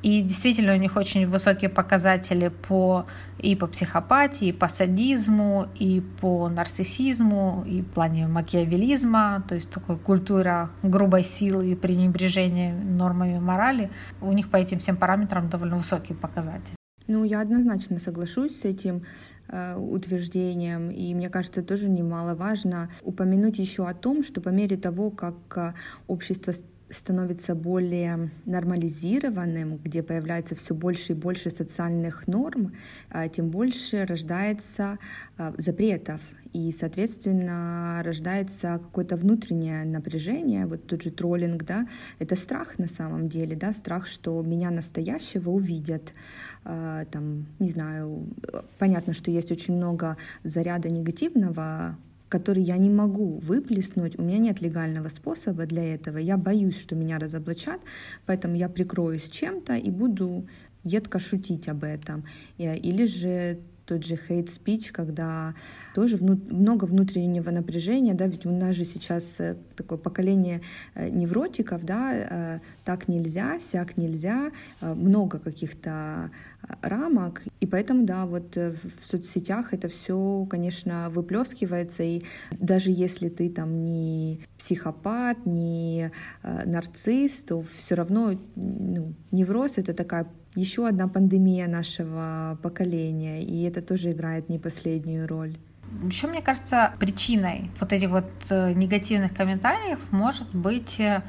и 0.04 0.22
действительно 0.22 0.74
у 0.74 0.78
них 0.78 0.96
очень 0.96 1.28
высокие 1.28 1.70
показатели 1.70 2.50
по, 2.50 3.06
и 3.40 3.56
по 3.56 3.68
психопатии, 3.68 4.50
и 4.50 4.52
по 4.52 4.68
садизму, 4.68 5.68
и 5.76 6.02
по 6.22 6.50
нарциссизму, 6.50 7.64
и 7.68 7.82
в 7.82 7.88
плане 7.88 8.28
макиавелизма, 8.28 9.44
то 9.48 9.56
есть 9.56 9.70
такой 9.70 9.98
культура 9.98 10.70
грубой 10.84 11.24
силы 11.24 11.72
и 11.72 11.76
пренебрежения 11.76 12.74
нормами 12.74 13.40
морали. 13.40 13.90
У 14.22 14.32
них 14.32 14.50
по 14.50 14.58
этим 14.58 14.80
всем 14.80 14.98
параметрам 14.98 15.50
довольно 15.50 15.78
высокие 15.78 16.18
показатели. 16.18 16.76
Ну, 17.08 17.24
я 17.24 17.42
однозначно 17.42 18.00
соглашусь 18.00 18.60
с 18.60 18.66
этим. 18.66 19.04
э, 19.50 19.76
утверждениям. 19.78 20.92
И 20.92 21.14
мне 21.14 21.30
кажется, 21.30 21.64
тоже 21.64 21.90
немаловажно 21.90 22.90
упомянуть 23.02 23.60
еще 23.60 23.88
о 23.88 23.94
том, 23.94 24.24
что 24.24 24.42
по 24.42 24.50
мере 24.50 24.78
того, 24.78 25.12
как 25.12 25.36
э, 25.56 25.74
общество 26.08 26.54
становится 26.90 27.56
более 27.56 28.32
нормализированным, 28.46 29.78
где 29.78 30.04
появляется 30.04 30.56
все 30.56 30.74
больше 30.74 31.14
и 31.14 31.16
больше 31.16 31.50
социальных 31.50 32.28
норм, 32.28 32.74
а, 33.10 33.28
тем 33.28 33.50
больше 33.50 34.06
рождается 34.06 34.98
а, 35.38 35.54
запретов. 35.58 36.22
И, 36.54 36.72
соответственно, 36.72 38.02
рождается 38.04 38.80
какое-то 38.82 39.18
внутреннее 39.18 39.84
напряжение, 39.84 40.66
вот 40.66 40.88
тот 40.88 41.04
же 41.04 41.12
троллинг, 41.12 41.64
да, 41.64 41.88
это 42.20 42.36
страх 42.36 42.80
на 42.80 42.88
самом 42.88 43.28
деле, 43.28 43.56
да, 43.56 43.74
страх, 43.74 44.08
что 44.08 44.42
меня 44.42 44.72
настоящего 44.72 45.50
увидят, 45.50 46.14
а, 46.64 47.06
там, 47.06 47.48
не 47.60 47.70
знаю, 47.70 48.28
понятно, 48.80 49.14
что 49.14 49.30
есть 49.30 49.52
очень 49.52 49.76
много 49.76 50.18
заряда 50.44 50.90
негативного 50.90 51.98
который 52.30 52.64
я 52.64 52.78
не 52.78 52.90
могу 52.90 53.40
выплеснуть, 53.40 54.18
у 54.20 54.22
меня 54.22 54.38
нет 54.38 54.62
легального 54.62 55.10
способа 55.10 55.66
для 55.66 55.96
этого, 55.96 56.18
я 56.18 56.38
боюсь, 56.38 56.80
что 56.80 56.96
меня 56.96 57.20
разоблачат, 57.20 57.80
поэтому 58.26 58.56
я 58.56 58.70
прикроюсь 58.70 59.30
чем-то 59.30 59.76
и 59.76 59.90
буду 59.90 60.48
едко 60.84 61.20
шутить 61.20 61.68
об 61.68 61.84
этом. 61.84 62.26
Или 62.58 63.06
же 63.06 63.60
тот 63.88 64.04
же 64.04 64.16
hate 64.16 64.50
speech, 64.50 64.92
когда 64.92 65.56
тоже 65.96 66.18
вну, 66.18 66.38
много 66.50 66.86
внутреннего 66.86 67.50
напряжения, 67.52 68.14
да, 68.14 68.28
ведь 68.28 68.46
у 68.46 68.52
нас 68.52 68.76
же 68.76 68.84
сейчас 68.84 69.24
э, 69.40 69.56
такое 69.76 69.98
поколение 69.98 70.62
э, 70.94 71.10
невротиков, 71.10 71.86
да, 71.86 72.14
э, 72.14 72.60
так 72.84 73.08
нельзя, 73.08 73.60
сяк 73.60 73.98
нельзя, 73.98 74.52
много 74.82 75.40
каких-то 75.40 76.32
рамок, 76.82 77.44
и 77.62 77.66
поэтому, 77.66 78.06
да, 78.06 78.26
вот 78.26 78.56
в 78.56 79.06
соцсетях 79.06 79.74
это 79.74 79.88
все, 79.88 80.46
конечно, 80.50 81.10
выплескивается, 81.10 82.04
и 82.04 82.24
даже 82.52 82.92
если 82.92 83.30
ты 83.30 83.50
там 83.50 83.86
не 83.86 84.42
психопат, 84.58 85.46
не 85.46 86.12
нарцисс, 86.44 87.44
то 87.44 87.62
все 87.62 87.96
равно 87.96 88.34
ну, 88.56 89.14
невроз— 89.32 89.74
это 89.78 89.94
такая 89.94 90.28
еще 90.58 90.88
одна 90.88 91.08
пандемия 91.08 91.68
нашего 91.68 92.58
поколения, 92.62 93.44
и 93.44 93.64
это 93.64 93.82
тоже 93.82 94.12
играет 94.12 94.50
не 94.50 94.58
последнюю 94.58 95.28
роль. 95.28 95.56
Еще, 96.04 96.28
мне 96.28 96.42
кажется, 96.42 96.94
причиной 97.00 97.70
вот 97.80 97.94
этих 97.94 98.10
вот 98.10 98.26
э, 98.50 98.74
негативных 98.74 99.34
комментариев 99.34 100.00
может 100.12 100.54
быть 100.54 101.00
э, 101.00 101.22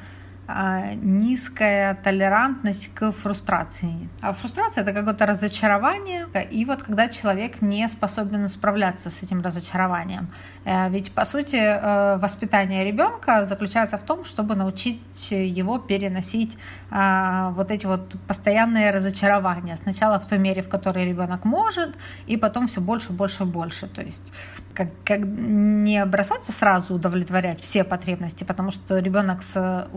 низкая 1.02 1.94
толерантность 1.94 2.94
к 2.94 3.12
фрустрации. 3.12 4.08
А 4.22 4.32
фрустрация 4.32 4.82
это 4.82 4.92
какое-то 4.92 5.26
разочарование, 5.26 6.26
и 6.50 6.64
вот 6.64 6.82
когда 6.82 7.08
человек 7.08 7.60
не 7.60 7.86
способен 7.88 8.48
справляться 8.48 9.10
с 9.10 9.22
этим 9.22 9.42
разочарованием. 9.42 10.28
Э, 10.64 10.88
ведь 10.90 11.12
по 11.12 11.24
сути 11.24 11.56
э, 11.56 12.16
воспитание 12.18 12.84
ребенка 12.84 13.44
заключается 13.46 13.98
в 13.98 14.02
том, 14.02 14.24
чтобы 14.24 14.54
научить 14.54 15.00
его 15.30 15.78
переносить 15.78 16.58
а, 16.90 17.50
вот 17.50 17.70
эти 17.70 17.86
вот 17.86 18.16
постоянные 18.26 18.90
разочарования. 18.90 19.76
Сначала 19.76 20.18
в 20.18 20.26
той 20.26 20.38
мере, 20.38 20.62
в 20.62 20.68
которой 20.68 21.04
ребенок 21.06 21.44
может, 21.44 21.96
и 22.26 22.36
потом 22.36 22.66
все 22.66 22.80
больше, 22.80 23.12
больше, 23.12 23.44
больше. 23.44 23.86
То 23.86 24.02
есть 24.02 24.32
как, 24.74 24.88
как 25.04 25.20
не 25.20 26.04
бросаться 26.06 26.52
сразу 26.52 26.94
удовлетворять 26.94 27.60
все 27.60 27.84
потребности, 27.84 28.44
потому 28.44 28.70
что 28.70 28.98
ребенок 28.98 29.42
с 29.42 29.88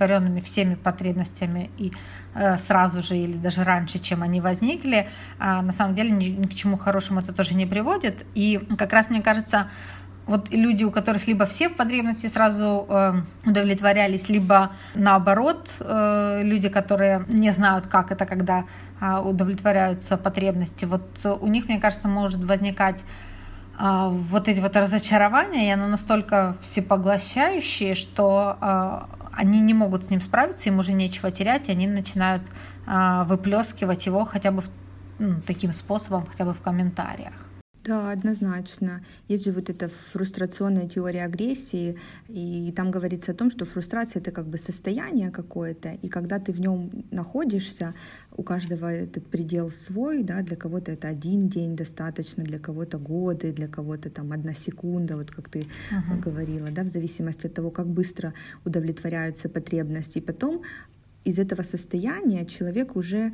удовлетворенными 0.00 0.40
всеми 0.40 0.74
потребностями 0.74 1.70
и 1.78 1.92
э, 2.34 2.58
сразу 2.58 3.02
же 3.02 3.16
или 3.16 3.36
даже 3.36 3.64
раньше, 3.64 3.98
чем 3.98 4.22
они 4.22 4.40
возникли, 4.40 5.06
э, 5.38 5.60
на 5.60 5.72
самом 5.72 5.94
деле 5.94 6.10
ни, 6.10 6.24
ни 6.24 6.46
к 6.46 6.54
чему 6.54 6.78
хорошему 6.78 7.20
это 7.20 7.32
тоже 7.32 7.54
не 7.54 7.66
приводит. 7.66 8.24
И 8.34 8.60
как 8.78 8.92
раз 8.92 9.10
мне 9.10 9.20
кажется, 9.22 9.66
вот 10.26 10.50
люди, 10.54 10.84
у 10.84 10.90
которых 10.90 11.26
либо 11.26 11.44
все 11.44 11.68
потребности 11.68 12.28
сразу 12.28 12.86
э, 12.88 13.14
удовлетворялись, 13.46 14.28
либо 14.28 14.70
наоборот, 14.94 15.70
э, 15.80 16.40
люди, 16.42 16.68
которые 16.68 17.24
не 17.28 17.52
знают, 17.52 17.86
как 17.86 18.10
это, 18.10 18.26
когда 18.26 18.64
э, 19.00 19.18
удовлетворяются 19.18 20.16
потребности, 20.16 20.86
вот 20.86 21.26
у 21.40 21.46
них, 21.46 21.68
мне 21.68 21.80
кажется, 21.80 22.08
может 22.08 22.44
возникать 22.44 23.04
а, 23.82 24.10
вот 24.10 24.46
эти 24.46 24.60
вот 24.60 24.76
разочарования, 24.76 25.68
и 25.68 25.70
оно 25.70 25.88
настолько 25.88 26.54
всепоглощающее, 26.60 27.94
что 27.94 28.58
а, 28.60 29.08
они 29.32 29.60
не 29.60 29.74
могут 29.74 30.06
с 30.06 30.10
ним 30.10 30.20
справиться, 30.20 30.68
им 30.68 30.78
уже 30.78 30.92
нечего 30.92 31.30
терять, 31.30 31.68
и 31.68 31.72
они 31.72 31.86
начинают 31.86 32.42
а, 32.86 33.24
выплескивать 33.24 34.06
его 34.06 34.24
хотя 34.24 34.50
бы 34.50 34.62
ну, 35.18 35.40
таким 35.46 35.72
способом, 35.72 36.26
хотя 36.26 36.44
бы 36.44 36.52
в 36.52 36.60
комментариях. 36.60 37.34
Да, 37.84 38.12
однозначно. 38.12 39.02
Есть 39.28 39.46
же 39.46 39.52
вот 39.52 39.70
эта 39.70 39.88
фрустрационная 39.88 40.86
теория 40.86 41.24
агрессии, 41.24 41.96
и 42.28 42.72
там 42.76 42.90
говорится 42.90 43.32
о 43.32 43.34
том, 43.34 43.50
что 43.50 43.64
фрустрация— 43.64 44.20
это 44.22 44.32
как 44.32 44.46
бы 44.46 44.58
состояние 44.58 45.30
какое-то, 45.30 45.92
и 46.02 46.08
когда 46.08 46.38
ты 46.38 46.52
в 46.52 46.60
нем 46.60 46.90
находишься, 47.10 47.94
у 48.36 48.42
каждого 48.42 48.92
этот 48.92 49.26
предел 49.26 49.70
свой, 49.70 50.22
да, 50.22 50.42
для 50.42 50.56
кого-то 50.56 50.92
это 50.92 51.08
один 51.08 51.48
день 51.48 51.74
достаточно, 51.74 52.44
для 52.44 52.58
кого-то 52.58 52.98
годы, 52.98 53.52
для 53.52 53.66
кого-то 53.66 54.10
там 54.10 54.32
одна 54.32 54.52
секунда, 54.52 55.16
вот 55.16 55.30
как 55.30 55.48
ты 55.48 55.60
uh-huh. 55.60 56.20
говорила, 56.20 56.68
да, 56.70 56.82
в 56.82 56.88
зависимости 56.88 57.46
от 57.46 57.54
того, 57.54 57.70
как 57.70 57.86
быстро 57.86 58.34
удовлетворяются 58.64 59.48
потребности. 59.48 60.18
И 60.18 60.20
потом 60.20 60.62
из 61.24 61.38
этого 61.38 61.62
состояния 61.62 62.44
человек 62.46 62.96
уже 62.96 63.32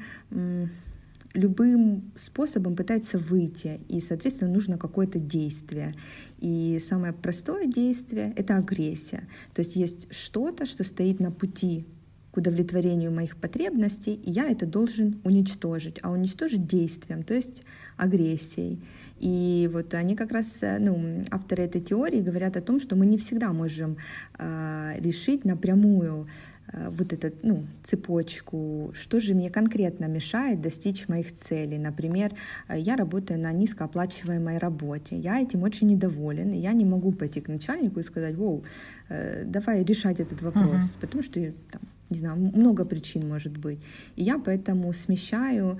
любым 1.36 2.12
способом 2.16 2.74
пытается 2.74 3.18
выйти, 3.18 3.80
и, 3.88 4.00
соответственно, 4.00 4.52
нужно 4.52 4.78
какое-то 4.78 5.18
действие. 5.18 5.92
И 6.38 6.82
самое 6.86 7.12
простое 7.12 7.66
действие— 7.66 8.32
это 8.36 8.56
агрессия. 8.56 9.28
То 9.54 9.60
есть 9.60 9.76
есть 9.76 10.12
что-то, 10.12 10.66
что 10.66 10.82
стоит 10.84 11.20
на 11.20 11.30
пути 11.30 11.86
к 12.32 12.38
удовлетворению 12.38 13.12
моих 13.12 13.36
потребностей, 13.36 14.14
и 14.14 14.30
я 14.30 14.50
это 14.50 14.66
должен 14.66 15.20
уничтожить, 15.24 15.98
а 16.02 16.10
уничтожить 16.10 16.66
действием, 16.66 17.22
то 17.22 17.34
есть 17.34 17.62
агрессией. 17.96 18.82
И 19.18 19.70
вот 19.72 19.94
они 19.94 20.14
как 20.14 20.32
раз, 20.32 20.46
ну, 20.60 21.24
авторы 21.30 21.62
этой 21.62 21.80
теории 21.80 22.20
говорят 22.20 22.58
о 22.58 22.60
том, 22.60 22.80
что 22.80 22.96
мы 22.96 23.06
не 23.06 23.16
всегда 23.16 23.54
можем 23.54 23.96
э, 24.38 24.94
решить 24.98 25.46
напрямую 25.46 26.26
Э, 26.26 26.55
вот 26.72 27.12
эту 27.12 27.32
ну, 27.42 27.66
цепочку, 27.84 28.90
что 28.94 29.20
же 29.20 29.34
мне 29.34 29.50
конкретно 29.50 30.06
мешает 30.06 30.60
достичь 30.60 31.08
моих 31.08 31.34
целей. 31.36 31.78
Например, 31.78 32.32
э, 32.68 32.78
я 32.78 32.96
работаю 32.96 33.40
на 33.40 33.52
низкооплачиваемой 33.52 34.58
работе, 34.58 35.16
я 35.16 35.40
этим 35.40 35.62
очень 35.62 35.88
недоволен, 35.88 36.52
и 36.52 36.58
я 36.58 36.72
не 36.72 36.84
могу 36.84 37.12
пойти 37.12 37.40
к 37.40 37.48
начальнику 37.48 38.00
и 38.00 38.02
сказать, 38.02 38.34
воу, 38.34 38.64
э, 39.08 39.44
давай 39.44 39.84
решать 39.84 40.20
этот 40.20 40.42
вопрос, 40.42 40.84
uh-huh. 40.84 41.00
потому 41.00 41.22
что 41.22 41.40
там, 41.70 41.82
не 42.10 42.18
знаю, 42.18 42.36
много 42.36 42.84
причин 42.84 43.28
может 43.28 43.56
быть. 43.56 43.78
И 44.16 44.24
я 44.24 44.38
поэтому 44.38 44.92
смещаю 44.92 45.78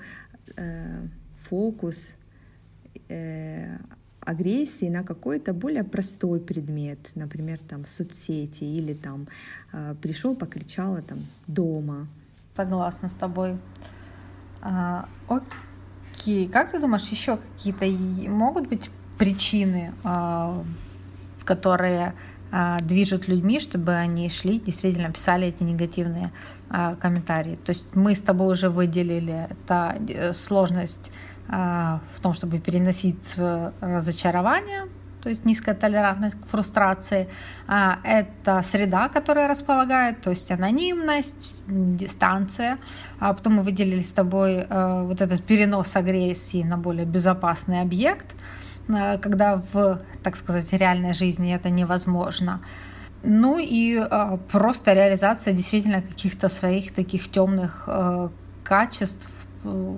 э, 0.55 1.07
фокус 1.49 2.13
э, 3.09 3.77
агрессии 4.27 4.89
на 4.89 5.03
какой-то 5.03 5.53
более 5.53 5.83
простой 5.83 6.39
предмет, 6.39 6.99
например, 7.15 7.59
там 7.67 7.85
соцсети 7.87 8.65
или 8.65 8.93
там 8.93 9.27
э, 9.71 9.95
пришел, 10.01 10.35
покричала 10.35 11.01
там 11.01 11.19
дома. 11.47 12.07
Согласна 12.55 13.09
с 13.09 13.13
тобой. 13.13 13.57
А, 14.61 15.07
окей, 15.27 16.47
как 16.47 16.71
ты 16.71 16.79
думаешь, 16.79 17.07
еще 17.09 17.37
какие-то 17.37 17.85
могут 18.29 18.67
быть 18.67 18.89
причины, 19.17 19.93
а, 20.03 20.63
которые 21.45 22.13
а, 22.51 22.79
движут 22.79 23.27
людьми, 23.27 23.59
чтобы 23.59 23.93
они 23.93 24.29
шли, 24.29 24.59
действительно 24.59 25.11
писали 25.11 25.47
эти 25.47 25.63
негативные 25.63 26.31
а, 26.69 26.95
комментарии. 26.95 27.55
То 27.55 27.71
есть 27.71 27.95
мы 27.95 28.15
с 28.15 28.21
тобой 28.21 28.53
уже 28.53 28.69
выделили 28.69 29.47
это 29.49 29.97
э, 30.07 30.33
сложность 30.33 31.11
в 31.47 32.19
том, 32.21 32.33
чтобы 32.33 32.59
переносить 32.59 33.35
разочарование, 33.79 34.87
то 35.27 35.29
есть 35.29 35.45
низкая 35.45 35.75
толерантность 35.75 36.39
к 36.39 36.45
фрустрации. 36.45 37.27
А, 37.67 37.99
это 38.05 38.61
среда, 38.61 39.09
которая 39.09 39.49
располагает, 39.49 40.21
то 40.21 40.29
есть 40.29 40.51
анонимность, 40.51 41.57
дистанция. 41.67 42.77
А 43.19 43.33
потом 43.33 43.55
мы 43.55 43.63
выделили 43.63 44.03
с 44.03 44.13
тобой 44.13 44.65
э, 44.69 45.03
вот 45.03 45.21
этот 45.21 45.43
перенос 45.43 45.97
агрессии 45.97 46.63
на 46.63 46.77
более 46.77 47.05
безопасный 47.05 47.81
объект, 47.81 48.35
э, 48.87 49.17
когда 49.17 49.61
в, 49.73 50.01
так 50.23 50.37
сказать, 50.37 50.71
реальной 50.71 51.13
жизни 51.13 51.53
это 51.53 51.69
невозможно. 51.69 52.61
Ну 53.23 53.57
и 53.59 54.01
просто 54.51 54.93
реализация 54.93 55.51
действительно 55.53 56.01
каких-то 56.01 56.47
своих 56.47 56.93
таких 56.93 57.29
темных 57.29 57.83
э, 57.87 58.29
качеств, 58.63 59.29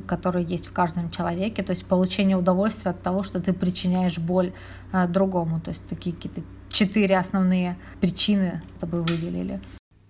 Которые 0.08 0.46
есть 0.46 0.68
в 0.68 0.74
каждом 0.74 1.12
человеке, 1.12 1.64
то 1.64 1.72
есть 1.72 1.86
получение 1.86 2.38
удовольствия 2.38 2.92
от 2.92 3.02
того, 3.02 3.24
что 3.24 3.40
ты 3.40 3.54
причиняешь 3.54 4.18
боль 4.18 4.54
э, 4.92 5.08
другому, 5.08 5.60
то 5.60 5.72
есть 5.72 5.86
такие 5.88 6.16
какие-то 6.16 6.42
четыре 6.70 7.18
основные 7.18 7.78
причины 8.00 8.62
с 8.78 8.80
тобой 8.80 9.02
выделили. 9.02 9.60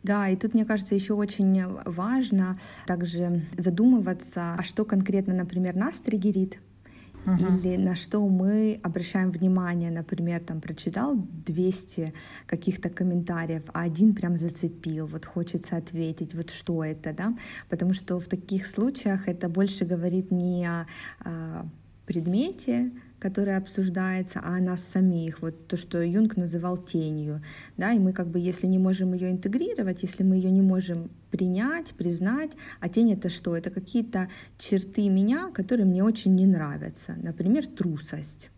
Да, 0.03 0.29
и 0.29 0.35
тут, 0.35 0.53
мне 0.53 0.65
кажется, 0.65 0.95
еще 0.95 1.13
очень 1.13 1.65
важно 1.85 2.57
также 2.87 3.45
задумываться, 3.57 4.55
а 4.57 4.63
что 4.63 4.85
конкретно, 4.85 5.33
например, 5.33 5.75
нас 5.75 5.97
триггерит, 5.97 6.59
или 7.37 7.77
на 7.77 7.95
что 7.95 8.27
мы 8.27 8.79
обращаем 8.83 9.31
внимание, 9.31 9.91
например, 9.91 10.39
там 10.39 10.61
прочитал 10.61 11.15
200 11.45 12.13
каких-то 12.45 12.89
комментариев, 12.89 13.63
а 13.73 13.81
один 13.81 14.13
прям 14.15 14.37
зацепил, 14.37 15.07
вот 15.07 15.25
хочется 15.25 15.77
ответить, 15.77 16.33
вот 16.33 16.49
что 16.49 16.83
это, 16.83 17.13
да, 17.13 17.37
потому 17.69 17.93
что 17.93 18.19
в 18.19 18.25
таких 18.25 18.67
случаях 18.67 19.27
это 19.27 19.49
больше 19.49 19.85
говорит 19.85 20.31
не 20.31 20.65
о, 20.65 20.85
о 21.19 21.65
предмете, 22.05 22.91
которая 23.19 23.57
обсуждается, 23.57 24.39
а 24.39 24.55
о 24.55 24.59
нас 24.59 24.81
самих, 24.83 25.41
вот 25.41 25.67
то, 25.67 25.77
что 25.77 26.01
Юнг 26.01 26.37
называл 26.37 26.77
тенью, 26.77 27.41
да, 27.77 27.91
и 27.91 27.99
мы 27.99 28.13
как 28.13 28.27
бы, 28.27 28.39
если 28.39 28.67
не 28.67 28.79
можем 28.79 29.13
ее 29.13 29.31
интегрировать, 29.31 30.03
если 30.03 30.23
мы 30.23 30.35
ее 30.35 30.51
не 30.51 30.61
можем 30.61 31.09
принять, 31.31 31.89
признать, 31.91 32.51
а 32.79 32.89
тень 32.89 33.13
это 33.13 33.29
что? 33.29 33.55
Это 33.55 33.69
какие-то 33.69 34.29
черты 34.57 35.09
меня, 35.09 35.51
которые 35.53 35.85
мне 35.85 36.03
очень 36.03 36.35
не 36.35 36.45
нравятся, 36.45 37.15
например, 37.21 37.67
трусость 37.67 38.49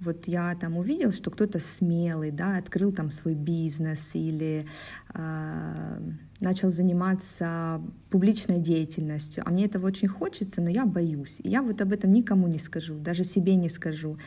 вот 0.00 0.28
я 0.28 0.54
там 0.56 0.76
увидел, 0.76 1.12
что 1.12 1.30
кто-то 1.30 1.58
смелый, 1.58 2.30
да, 2.30 2.58
открыл 2.58 2.92
там 2.92 3.10
свой 3.10 3.34
бизнес 3.34 4.10
или 4.12 4.66
э, 5.14 6.00
начал 6.40 6.70
заниматься 6.70 7.80
публичной 8.10 8.58
деятельностью, 8.58 9.42
а 9.46 9.50
мне 9.50 9.66
этого 9.66 9.86
очень 9.86 10.08
хочется, 10.08 10.60
но 10.60 10.68
я 10.68 10.86
боюсь, 10.86 11.40
и 11.42 11.48
я 11.48 11.62
вот 11.62 11.80
об 11.80 11.92
этом 11.92 12.12
никому 12.12 12.46
не 12.48 12.58
скажу, 12.58 12.98
даже 12.98 13.24
себе 13.24 13.56
не 13.56 13.68
скажу. 13.68 14.18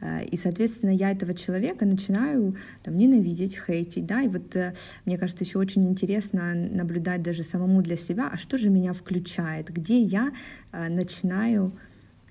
А, 0.00 0.20
и, 0.20 0.36
соответственно, 0.36 0.90
я 0.90 1.10
этого 1.10 1.34
человека 1.34 1.84
начинаю 1.84 2.56
там, 2.82 2.96
ненавидеть, 2.96 3.58
хейтить, 3.58 4.06
да, 4.06 4.22
и 4.22 4.28
вот 4.28 4.56
э, 4.56 4.74
мне 5.04 5.18
кажется, 5.18 5.44
еще 5.44 5.58
очень 5.58 5.86
интересно 5.86 6.54
наблюдать 6.54 7.22
даже 7.22 7.42
самому 7.42 7.82
для 7.82 7.96
себя, 7.96 8.30
а 8.32 8.38
что 8.38 8.56
же 8.56 8.70
меня 8.70 8.94
включает, 8.94 9.68
где 9.68 10.00
я 10.00 10.32
э, 10.72 10.88
начинаю 10.88 11.72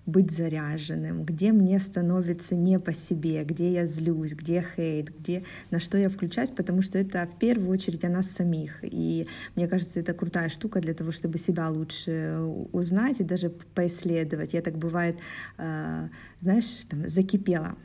быть 0.09 0.31
заряженным, 0.31 1.23
где 1.23 1.51
мне 1.51 1.79
становится 1.79 2.55
не 2.55 2.79
по 2.79 2.93
себе, 2.93 3.43
где 3.43 3.71
я 3.71 3.85
злюсь, 3.85 4.33
где 4.33 4.65
хейт, 4.75 5.17
где 5.17 5.43
на 5.71 5.79
что 5.79 5.97
я 5.97 6.09
включаюсь, 6.09 6.51
потому 6.51 6.81
что 6.81 6.97
это 6.97 7.27
в 7.27 7.37
первую 7.37 7.69
очередь 7.69 8.03
о 8.05 8.09
нас 8.09 8.27
самих. 8.27 8.79
И 8.81 9.27
мне 9.55 9.67
кажется, 9.67 9.99
это 9.99 10.13
крутая 10.13 10.49
штука 10.49 10.81
для 10.81 10.93
того, 10.93 11.11
чтобы 11.11 11.37
себя 11.37 11.69
лучше 11.69 12.37
узнать 12.71 13.19
и 13.19 13.23
даже 13.23 13.49
поисследовать. 13.49 14.53
Я 14.53 14.61
так 14.61 14.77
бывает, 14.77 15.17
э, 15.57 16.07
знаешь, 16.41 16.85
там 16.89 17.07
закипела 17.07 17.75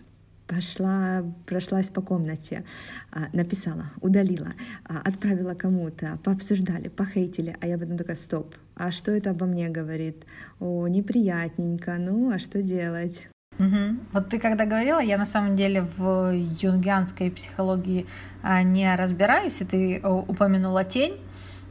пошла, 0.47 1.25
прошлась 1.47 1.89
по 1.89 2.03
комнате, 2.03 2.65
а, 3.11 3.29
написала, 3.33 3.87
удалила, 4.01 4.53
а, 4.85 5.01
отправила 5.05 5.55
кому-то, 5.55 6.19
пообсуждали, 6.23 6.89
похейтили, 6.89 7.57
а 7.61 7.67
я 7.67 7.79
потом 7.79 7.97
такая, 7.97 8.17
стоп, 8.17 8.55
а 8.77 8.91
что 8.91 9.13
это 9.13 9.31
обо 9.31 9.47
мне 9.47 9.69
говорит? 9.69 10.25
О, 10.61 10.87
неприятненько, 10.87 11.97
ну, 11.99 12.31
а 12.31 12.39
что 12.39 12.63
делать? 12.63 13.29
Угу. 13.59 13.97
Вот 14.13 14.29
ты 14.29 14.41
когда 14.41 14.67
говорила, 14.67 14.99
я 14.99 15.17
на 15.17 15.25
самом 15.25 15.55
деле 15.57 15.87
в 15.97 16.33
юнгианской 16.33 17.31
психологии 17.31 18.07
а, 18.43 18.63
не 18.63 18.95
разбираюсь, 18.97 19.61
и 19.61 19.65
ты 19.65 20.01
упомянула 20.03 20.85
тень, 20.85 21.19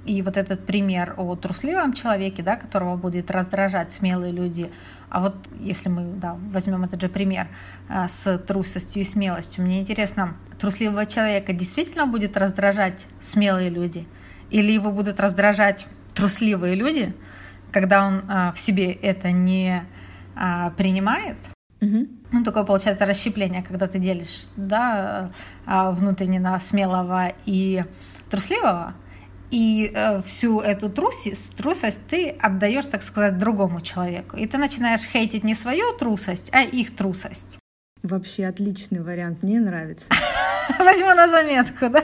и 0.05 0.21
вот 0.21 0.35
этот 0.37 0.65
пример 0.65 1.13
о 1.17 1.35
трусливом 1.35 1.93
человеке, 1.93 2.43
да, 2.43 2.57
которого 2.57 2.97
будет 2.97 3.31
раздражать 3.31 3.91
смелые 3.91 4.33
люди. 4.33 4.69
А 5.09 5.21
вот 5.21 5.35
если 5.59 5.89
мы 5.89 6.03
да, 6.15 6.37
возьмем 6.51 6.83
этот 6.83 6.99
же 7.01 7.07
пример 7.07 7.47
а, 7.87 8.07
с 8.07 8.37
трусостью 8.39 9.01
и 9.01 9.05
смелостью, 9.05 9.63
мне 9.63 9.79
интересно, 9.79 10.35
трусливого 10.59 11.05
человека 11.05 11.53
действительно 11.53 12.05
будет 12.05 12.35
раздражать 12.35 13.05
смелые 13.21 13.69
люди? 13.69 14.05
Или 14.49 14.71
его 14.71 14.91
будут 14.91 15.19
раздражать 15.19 15.87
трусливые 16.13 16.75
люди, 16.75 17.15
когда 17.71 18.05
он 18.05 18.23
а, 18.27 18.51
в 18.51 18.59
себе 18.59 18.91
это 18.91 19.31
не 19.31 19.85
а, 20.35 20.71
принимает? 20.71 21.37
Угу. 21.79 22.07
Ну, 22.33 22.43
такое 22.43 22.63
получается 22.63 23.05
расщепление, 23.05 23.63
когда 23.63 23.87
ты 23.87 23.99
делишь 23.99 24.47
да, 24.55 25.31
внутренне 25.65 26.39
на 26.39 26.59
смелого 26.59 27.31
и 27.45 27.83
трусливого, 28.29 28.95
и 29.53 29.91
э, 29.93 30.19
всю 30.23 30.61
эту 30.61 30.89
трусость, 30.89 31.55
трусость 31.55 31.99
ты 32.09 32.29
отдаешь, 32.29 32.87
так 32.87 33.03
сказать, 33.03 33.37
другому 33.37 33.81
человеку. 33.81 34.35
И 34.35 34.47
ты 34.47 34.57
начинаешь 34.57 35.01
хейтить 35.05 35.43
не 35.43 35.53
свою 35.53 35.95
трусость, 35.95 36.49
а 36.51 36.63
их 36.63 36.95
трусость. 36.95 37.59
Вообще 38.01 38.47
отличный 38.47 39.01
вариант, 39.01 39.43
мне 39.43 39.59
нравится. 39.59 40.05
Возьму 40.79 41.13
на 41.15 41.27
заметку, 41.27 41.89
да? 41.89 42.03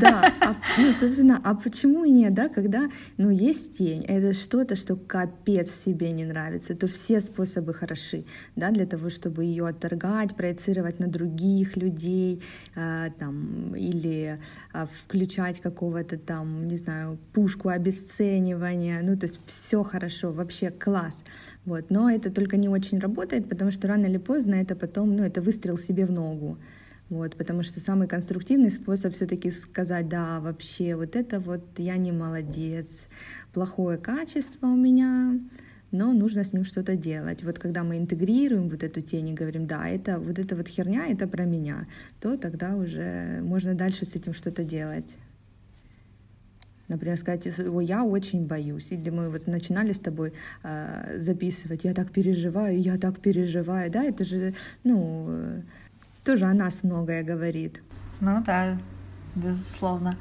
Да, 0.00 0.32
а, 0.40 0.56
ну, 0.78 0.92
собственно, 0.92 1.40
а 1.44 1.54
почему 1.54 2.04
и 2.04 2.10
нет, 2.10 2.34
да, 2.34 2.48
когда, 2.48 2.90
ну, 3.16 3.30
есть 3.30 3.78
тень, 3.78 4.04
это 4.04 4.32
что-то, 4.32 4.76
что 4.76 4.96
капец 4.96 5.70
в 5.70 5.84
себе 5.84 6.10
не 6.12 6.24
нравится, 6.24 6.74
то 6.74 6.86
все 6.86 7.20
способы 7.20 7.74
хороши, 7.74 8.24
да, 8.56 8.70
для 8.70 8.86
того, 8.86 9.10
чтобы 9.10 9.44
ее 9.44 9.66
отторгать, 9.66 10.34
проецировать 10.36 10.98
на 11.00 11.06
других 11.06 11.76
людей, 11.76 12.42
э, 12.74 13.10
там, 13.18 13.74
или 13.74 14.40
э, 14.72 14.86
включать 15.02 15.60
какого-то 15.60 16.18
там, 16.18 16.66
не 16.66 16.76
знаю, 16.76 17.18
пушку 17.32 17.68
обесценивания, 17.68 19.02
ну, 19.02 19.16
то 19.16 19.26
есть 19.26 19.40
все 19.46 19.82
хорошо, 19.82 20.32
вообще 20.32 20.70
класс. 20.70 21.16
Вот. 21.66 21.90
Но 21.90 22.10
это 22.10 22.30
только 22.30 22.56
не 22.56 22.68
очень 22.68 22.98
работает, 22.98 23.48
потому 23.48 23.70
что 23.70 23.88
рано 23.88 24.06
или 24.06 24.18
поздно 24.18 24.54
это 24.54 24.74
потом, 24.74 25.14
ну, 25.16 25.24
это 25.24 25.42
выстрел 25.42 25.78
себе 25.78 26.06
в 26.06 26.10
ногу. 26.10 26.58
Вот, 27.10 27.34
потому 27.36 27.64
что 27.64 27.80
самый 27.80 28.06
конструктивный 28.06 28.70
способ 28.70 29.14
все-таки 29.14 29.50
сказать, 29.50 30.08
да, 30.08 30.38
вообще, 30.38 30.94
вот 30.94 31.16
это 31.16 31.40
вот 31.40 31.64
я 31.76 31.96
не 31.96 32.12
молодец, 32.12 32.86
плохое 33.52 33.98
качество 33.98 34.68
у 34.68 34.76
меня, 34.76 35.36
но 35.90 36.12
нужно 36.12 36.44
с 36.44 36.52
ним 36.52 36.64
что-то 36.64 36.94
делать. 36.94 37.42
Вот 37.42 37.58
когда 37.58 37.82
мы 37.82 37.98
интегрируем 37.98 38.68
вот 38.68 38.84
эту 38.84 39.00
тень 39.00 39.30
и 39.30 39.34
говорим, 39.34 39.66
да, 39.66 39.88
это 39.88 40.20
вот 40.20 40.38
эта 40.38 40.54
вот 40.54 40.68
херня, 40.68 41.08
это 41.08 41.26
про 41.26 41.46
меня, 41.46 41.88
то 42.20 42.36
тогда 42.36 42.76
уже 42.76 43.40
можно 43.42 43.74
дальше 43.74 44.04
с 44.04 44.14
этим 44.14 44.32
что-то 44.32 44.62
делать. 44.62 45.16
Например, 46.86 47.16
сказать, 47.18 47.58
о, 47.58 47.80
я 47.80 48.04
очень 48.04 48.46
боюсь. 48.46 48.92
Или 48.92 49.10
мы 49.10 49.30
вот 49.30 49.48
начинали 49.48 49.92
с 49.92 49.98
тобой 49.98 50.32
э, 50.62 51.18
записывать, 51.20 51.82
я 51.84 51.92
так 51.92 52.12
переживаю, 52.12 52.80
я 52.80 52.98
так 52.98 53.18
переживаю. 53.18 53.90
Да, 53.90 54.04
это 54.04 54.24
же, 54.24 54.54
ну, 54.84 55.62
тоже 56.24 56.44
о 56.44 56.54
нас 56.54 56.82
многое 56.82 57.22
говорит. 57.22 57.82
Ну 58.20 58.42
да, 58.44 58.76
безусловно. 59.34 60.16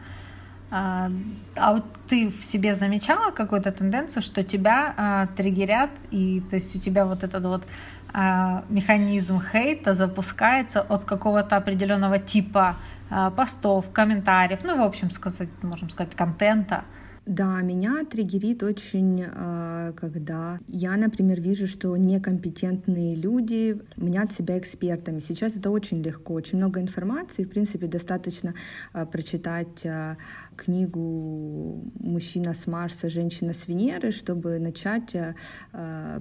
А, 0.71 1.09
а 1.55 1.73
вот 1.73 1.85
ты 2.07 2.29
в 2.29 2.43
себе 2.43 2.75
замечала 2.75 3.31
какую-то 3.31 3.71
тенденцию, 3.71 4.21
что 4.21 4.43
тебя 4.43 4.93
а, 4.97 5.27
триггерят, 5.35 5.89
и 6.11 6.41
то 6.49 6.55
есть 6.57 6.75
у 6.75 6.79
тебя 6.79 7.05
вот 7.05 7.23
этот 7.23 7.43
вот 7.43 7.65
а, 8.13 8.63
механизм 8.69 9.41
хейта 9.41 9.93
запускается 9.95 10.81
от 10.81 11.05
какого-то 11.05 11.57
определенного 11.57 12.19
типа 12.19 12.77
а, 13.09 13.31
постов, 13.31 13.91
комментариев, 13.91 14.59
ну, 14.63 14.77
в 14.77 14.81
общем 14.81 15.09
сказать, 15.09 15.49
можем 15.63 15.89
сказать, 15.89 16.15
контента, 16.15 16.83
да, 17.25 17.61
меня 17.61 18.05
триггерит 18.05 18.63
очень, 18.63 19.23
а, 19.27 19.93
когда 19.93 20.59
я, 20.67 20.95
например, 20.95 21.41
вижу, 21.41 21.67
что 21.67 21.95
некомпетентные 21.95 23.15
люди 23.15 23.79
мнят 23.97 24.31
себя 24.31 24.57
экспертами. 24.57 25.19
Сейчас 25.19 25.55
это 25.55 25.69
очень 25.69 26.01
легко, 26.01 26.33
очень 26.33 26.57
много 26.57 26.81
информации. 26.81 27.43
В 27.43 27.49
принципе, 27.49 27.87
достаточно 27.87 28.55
а, 28.93 29.05
прочитать 29.05 29.85
а, 29.85 30.17
книгу 30.55 31.91
«Мужчина 31.99 32.53
с 32.53 32.67
Марса, 32.67 33.09
женщина 33.09 33.53
с 33.53 33.67
Венеры», 33.67 34.11
чтобы 34.11 34.59
начать 34.59 35.15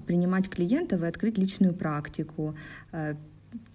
принимать 0.06 0.48
клиентов 0.48 1.02
и 1.02 1.06
открыть 1.06 1.38
личную 1.38 1.74
практику 1.74 2.54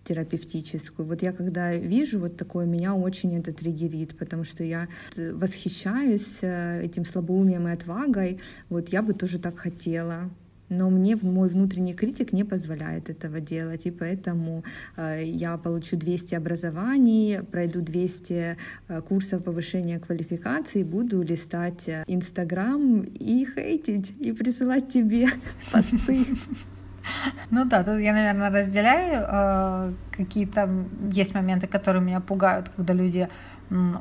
терапевтическую. 0.04 1.08
Вот 1.08 1.22
я 1.22 1.32
когда 1.32 1.74
вижу 1.74 2.20
вот 2.20 2.38
такое, 2.38 2.66
меня 2.66 2.96
очень 2.96 3.36
это 3.38 3.54
триггерит, 3.54 4.18
потому 4.18 4.44
что 4.44 4.64
я 4.64 4.88
восхищаюсь 5.16 6.40
э, 6.42 6.84
этим 6.84 7.06
слабоумием 7.06 7.68
и 7.68 7.72
отвагой. 7.72 8.40
Вот 8.70 8.90
я 8.90 9.02
бы 9.02 9.14
тоже 9.14 9.40
так 9.40 9.58
хотела. 9.58 10.30
Но 10.70 10.90
мне 10.90 11.16
мой 11.16 11.50
внутренний 11.50 11.94
критик 11.94 12.34
не 12.34 12.44
позволяет 12.44 13.10
этого 13.10 13.40
делать, 13.40 13.86
и 13.86 13.92
поэтому 13.92 14.64
э, 14.98 15.22
я 15.24 15.58
получу 15.58 15.98
200 15.98 16.36
образований, 16.36 17.42
пройду 17.52 17.82
200 17.82 18.58
э, 18.88 19.02
курсов 19.02 19.44
повышения 19.44 20.00
квалификации, 20.00 20.84
буду 20.84 21.22
листать 21.22 21.88
Инстаграм 22.08 23.02
и 23.02 23.46
хейтить, 23.46 24.14
и 24.20 24.32
присылать 24.32 24.90
тебе 24.90 25.28
посты. 25.72 26.26
Ну 27.50 27.66
да, 27.66 27.84
тут 27.84 28.00
я, 28.00 28.14
наверное, 28.14 28.50
разделяю. 28.50 29.26
Э, 29.28 29.94
какие-то 30.12 30.70
есть 31.12 31.34
моменты, 31.34 31.68
которые 31.68 32.02
меня 32.02 32.20
пугают, 32.20 32.70
когда 32.70 32.94
люди 32.94 33.30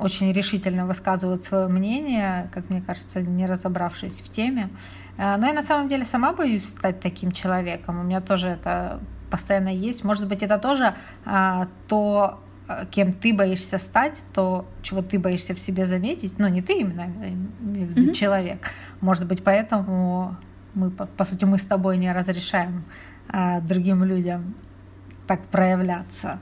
очень 0.00 0.32
решительно 0.32 0.86
высказывают 0.86 1.44
свое 1.44 1.68
мнение, 1.68 2.50
как 2.52 2.68
мне 2.68 2.82
кажется, 2.82 3.22
не 3.22 3.46
разобравшись 3.46 4.20
в 4.20 4.30
теме. 4.30 4.68
Э, 5.18 5.36
но 5.36 5.46
я 5.46 5.52
на 5.52 5.62
самом 5.62 5.88
деле 5.88 6.04
сама 6.04 6.32
боюсь 6.32 6.68
стать 6.68 7.00
таким 7.00 7.32
человеком. 7.32 8.00
У 8.00 8.02
меня 8.02 8.20
тоже 8.20 8.48
это 8.48 9.00
постоянно 9.30 9.70
есть. 9.70 10.04
Может 10.04 10.28
быть, 10.28 10.42
это 10.42 10.58
тоже 10.58 10.94
а, 11.24 11.66
то, 11.88 12.38
кем 12.90 13.14
ты 13.14 13.34
боишься 13.34 13.78
стать, 13.78 14.22
то, 14.34 14.66
чего 14.82 15.00
ты 15.00 15.18
боишься 15.18 15.54
в 15.54 15.58
себе 15.58 15.86
заметить. 15.86 16.38
Ну, 16.38 16.48
не 16.48 16.60
ты 16.60 16.74
именно, 16.74 17.04
а 17.04 17.26
именно 17.26 18.10
mm-hmm. 18.10 18.12
человек. 18.12 18.70
Может 19.00 19.26
быть, 19.26 19.42
поэтому 19.42 20.36
мы, 20.74 20.90
по, 20.90 21.06
по 21.06 21.24
сути, 21.24 21.44
мы 21.44 21.58
с 21.58 21.64
тобой 21.64 21.98
не 21.98 22.12
разрешаем 22.12 22.84
а, 23.28 23.60
другим 23.60 24.04
людям 24.04 24.54
так 25.26 25.40
проявляться. 25.46 26.38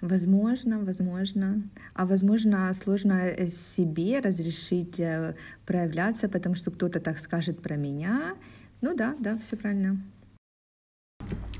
Возможно, 0.00 0.80
возможно. 0.80 1.62
А 1.94 2.06
возможно, 2.06 2.74
сложно 2.74 3.12
э, 3.12 3.48
себе 3.48 4.18
разрешить 4.18 4.98
э, 4.98 5.36
проявляться, 5.64 6.28
потому 6.28 6.56
что 6.56 6.72
кто-то 6.72 6.98
так 6.98 7.18
скажет 7.18 7.62
про 7.62 7.76
меня. 7.76 8.34
Ну 8.80 8.96
да, 8.96 9.14
да, 9.20 9.38
все 9.38 9.56
правильно. 9.56 9.96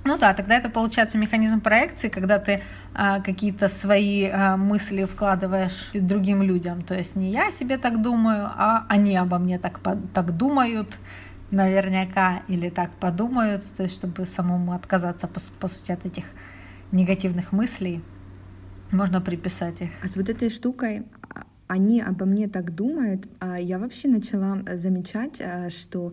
Ну 0.05 0.19
да, 0.19 0.35
тогда 0.35 0.57
это 0.57 0.69
получается 0.69 1.19
механизм 1.19 1.61
проекции, 1.61 2.09
когда 2.09 2.41
ты 2.41 2.61
а, 2.93 3.21
какие-то 3.21 3.69
свои 3.69 4.29
а, 4.29 4.57
мысли 4.57 5.05
вкладываешь 5.05 5.91
другим 5.95 6.43
людям. 6.43 6.83
То 6.83 6.95
есть 6.95 7.15
не 7.15 7.31
я 7.31 7.53
себе 7.53 7.79
так 7.79 8.03
думаю, 8.03 8.47
а 8.47 8.85
они 8.89 9.17
обо 9.17 9.39
мне 9.39 9.61
так, 9.61 9.79
так 10.13 10.37
думают 10.37 10.99
наверняка 11.53 12.43
или 12.49 12.71
так 12.71 12.91
подумают, 12.93 13.65
то 13.77 13.85
есть 13.85 13.95
чтобы 13.95 14.27
самому 14.27 14.73
отказаться 14.73 15.29
по, 15.29 15.41
по 15.61 15.69
сути 15.69 15.93
от 15.93 16.05
этих 16.05 16.25
негативных 16.91 17.53
мыслей, 17.53 18.03
можно 18.91 19.21
приписать 19.21 19.81
их. 19.81 19.91
А 20.03 20.09
с 20.09 20.17
вот 20.17 20.29
этой 20.29 20.51
штукой 20.51 21.05
а, 21.29 21.45
они 21.69 22.01
обо 22.01 22.27
мне 22.27 22.49
так 22.49 22.75
думают, 22.75 23.27
а 23.39 23.59
я 23.61 23.79
вообще 23.79 24.09
начала 24.09 24.59
замечать, 24.77 25.41
а, 25.41 25.71
что 25.71 26.13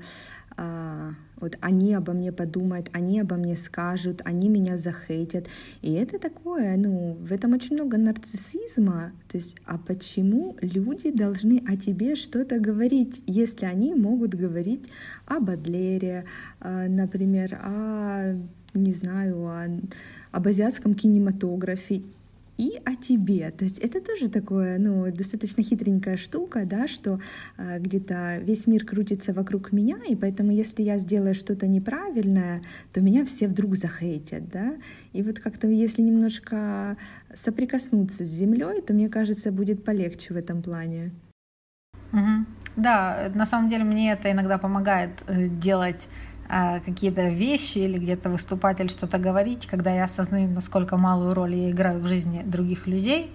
вот 1.39 1.58
они 1.62 1.93
обо 1.93 2.13
мне 2.13 2.32
подумают, 2.32 2.89
они 2.91 3.19
обо 3.19 3.36
мне 3.36 3.56
скажут, 3.56 4.21
они 4.25 4.49
меня 4.49 4.78
захейтят. 4.78 5.47
И 5.82 5.93
это 5.93 6.19
такое, 6.19 6.75
ну, 6.78 7.17
в 7.19 7.32
этом 7.32 7.54
очень 7.54 7.75
много 7.75 7.97
нарциссизма. 7.97 9.12
То 9.30 9.38
есть, 9.38 9.56
а 9.65 9.78
почему 9.78 10.56
люди 10.62 11.12
должны 11.12 11.63
о 11.67 11.78
тебе 11.78 12.15
что-то 12.15 12.60
говорить, 12.60 13.21
если 13.25 13.65
они 13.65 13.93
могут 13.95 14.36
говорить 14.36 14.89
о 15.25 15.39
Бадлере, 15.39 16.25
а, 16.60 16.88
например, 16.88 17.60
о, 17.62 18.36
не 18.73 18.93
знаю, 18.93 19.45
о, 19.45 19.67
об 20.32 20.47
азиатском 20.47 20.93
кинематографе 20.93 22.04
и 22.60 22.82
о 22.86 22.95
тебе. 22.95 23.50
То 23.52 23.63
есть 23.63 23.80
это 23.80 24.02
тоже 24.02 24.30
такое, 24.30 24.78
ну, 24.80 25.10
достаточно 25.13 25.63
хитренькая 25.63 26.17
штука, 26.17 26.65
да, 26.65 26.89
что 26.89 27.22
э, 27.58 27.80
где-то 27.80 28.39
весь 28.39 28.67
мир 28.67 28.86
крутится 28.86 29.32
вокруг 29.32 29.72
меня, 29.72 29.98
и 30.06 30.15
поэтому 30.15 30.52
если 30.52 30.84
я 30.84 31.00
сделаю 31.00 31.34
что-то 31.34 31.67
неправильное, 31.67 32.62
то 32.91 33.00
меня 33.00 33.26
все 33.26 33.48
вдруг 33.48 33.78
захейтят, 33.78 34.50
да. 34.50 34.76
И 35.13 35.24
вот 35.24 35.39
как-то 35.39 35.67
если 35.67 36.02
немножко 36.02 36.98
соприкоснуться 37.34 38.26
с 38.26 38.28
землей, 38.28 38.82
то 38.82 38.93
мне 38.93 39.08
кажется, 39.08 39.54
будет 39.54 39.86
полегче 39.86 40.34
в 40.34 40.38
этом 40.38 40.62
плане. 40.62 41.12
Угу. 42.12 42.45
Да, 42.76 43.32
на 43.36 43.45
самом 43.45 43.69
деле 43.69 43.86
мне 43.86 44.12
это 44.12 44.32
иногда 44.32 44.58
помогает 44.58 45.24
э, 45.28 45.48
делать 45.48 46.10
какие-то 46.49 47.27
вещи 47.29 47.77
или 47.77 47.99
где-то 47.99 48.29
выступать 48.29 48.79
или 48.79 48.88
что-то 48.88 49.19
говорить, 49.19 49.67
когда 49.67 49.91
я 49.91 50.05
осознаю, 50.05 50.49
насколько 50.49 50.97
малую 50.97 51.35
роль 51.35 51.53
я 51.53 51.69
играю 51.69 51.99
в 51.99 52.07
жизни 52.07 52.41
других 52.43 52.88
людей, 52.88 53.31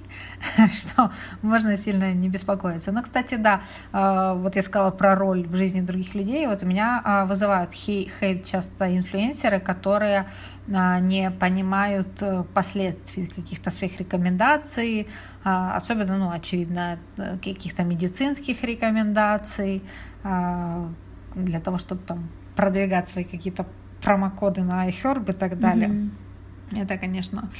что 0.74 1.12
можно 1.40 1.76
сильно 1.76 2.12
не 2.12 2.28
беспокоиться. 2.28 2.90
Но, 2.90 3.02
кстати, 3.02 3.36
да, 3.36 3.60
а, 3.92 4.34
вот 4.34 4.56
я 4.56 4.62
сказала 4.62 4.90
про 4.90 5.14
роль 5.14 5.46
в 5.46 5.54
жизни 5.54 5.80
других 5.80 6.14
людей, 6.16 6.46
вот 6.48 6.64
у 6.64 6.66
меня 6.66 7.00
а, 7.04 7.24
вызывают 7.24 7.72
хейт 7.72 8.44
часто 8.44 8.96
инфлюенсеры, 8.96 9.60
которые 9.60 10.26
не 10.66 11.30
понимают 11.30 12.08
э, 12.22 12.42
последствий 12.54 13.26
каких-то 13.26 13.70
своих 13.70 14.00
рекомендаций, 14.00 15.06
особенно, 15.42 16.16
ну, 16.16 16.30
очевидно, 16.30 16.98
э, 17.18 17.36
каких-то 17.36 17.82
медицинских 17.82 18.64
рекомендаций, 18.64 19.82
для 20.22 21.60
того, 21.60 21.76
чтобы 21.76 22.00
там 22.06 22.30
продвигать 22.56 23.08
свои 23.08 23.24
какие-то 23.24 23.66
промокоды 24.02 24.62
на 24.62 24.88
iHerb 24.88 25.30
и 25.30 25.34
так 25.34 25.58
далее. 25.58 25.88
Mm-hmm. 25.88 26.82
Это, 26.82 26.98
конечно, 26.98 27.50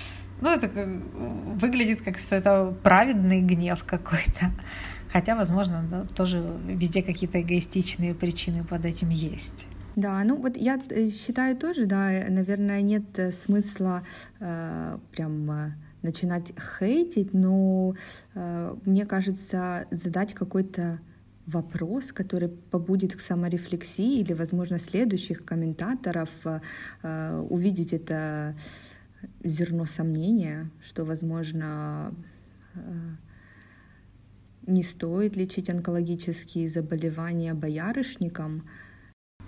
ну, 0.40 0.50
это 0.50 0.68
выглядит 0.68 2.02
как 2.02 2.18
что 2.18 2.36
это 2.36 2.74
праведный 2.82 3.40
гнев 3.40 3.84
какой-то. 3.84 4.50
Хотя, 5.12 5.36
возможно, 5.36 5.84
да, 5.90 6.04
тоже 6.04 6.44
везде 6.66 7.02
какие-то 7.02 7.40
эгоистичные 7.40 8.14
причины 8.14 8.64
под 8.64 8.84
этим 8.84 9.10
есть. 9.10 9.66
Да, 9.96 10.24
ну 10.24 10.36
вот 10.36 10.56
я 10.56 10.78
э, 10.90 11.06
считаю 11.06 11.56
тоже, 11.56 11.86
да, 11.86 12.10
наверное, 12.28 12.82
нет 12.82 13.16
э, 13.16 13.30
смысла 13.30 14.02
э, 14.40 14.98
прям 15.12 15.50
э, 15.50 15.72
начинать 16.02 16.52
хейтить, 16.78 17.32
но 17.32 17.94
э, 18.34 18.76
мне 18.84 19.06
кажется, 19.06 19.86
задать 19.92 20.34
какой-то 20.34 20.98
вопрос, 21.46 22.12
который 22.12 22.48
побудит 22.48 23.14
к 23.14 23.20
саморефлексии 23.20 24.20
или, 24.20 24.32
возможно, 24.32 24.78
следующих 24.78 25.44
комментаторов 25.44 26.30
э, 26.44 27.40
увидеть 27.50 27.92
это 27.92 28.56
зерно 29.42 29.84
сомнения, 29.86 30.70
что, 30.82 31.04
возможно, 31.04 32.14
э, 32.74 32.80
не 34.66 34.82
стоит 34.82 35.36
лечить 35.36 35.68
онкологические 35.68 36.68
заболевания 36.68 37.52
боярышником. 37.54 38.66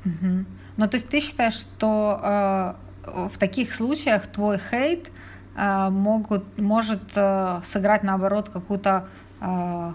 Угу. 0.05 0.45
Ну, 0.77 0.89
то 0.89 0.97
есть 0.97 1.09
ты 1.09 1.21
считаешь, 1.21 1.55
что 1.55 2.21
э, 2.23 3.29
в 3.29 3.39
таких 3.39 3.75
случаях 3.75 4.27
твой 4.27 4.59
хейт 4.59 5.11
э, 5.57 5.91
могут, 5.91 6.59
может 6.59 7.03
э, 7.15 7.61
сыграть, 7.65 8.03
наоборот, 8.03 8.51
какую-то 8.51 9.09
э, 9.41 9.93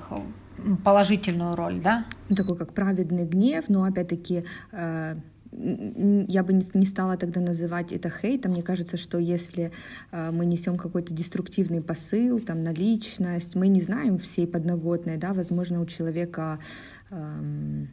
положительную 0.83 1.55
роль, 1.55 1.79
да? 1.81 2.05
Такой 2.35 2.57
как 2.57 2.73
праведный 2.73 3.25
гнев, 3.25 3.65
но 3.69 3.83
опять-таки 3.83 4.45
э, 4.71 5.15
я 5.51 6.43
бы 6.43 6.53
не 6.73 6.85
стала 6.85 7.17
тогда 7.17 7.41
называть 7.41 7.91
это 7.91 8.09
хейтом. 8.09 8.51
Мне 8.51 8.63
кажется, 8.63 8.97
что 8.97 9.17
если 9.17 9.71
э, 10.11 10.31
мы 10.31 10.45
несем 10.45 10.77
какой-то 10.77 11.13
деструктивный 11.13 11.81
посыл 11.81 12.39
там, 12.39 12.63
на 12.63 12.71
личность, 12.71 13.55
мы 13.55 13.67
не 13.67 13.81
знаем 13.81 14.17
всей 14.17 14.47
подноготной, 14.47 15.17
да, 15.17 15.33
возможно, 15.33 15.81
у 15.81 15.85
человека 15.85 16.59
эм, 17.09 17.89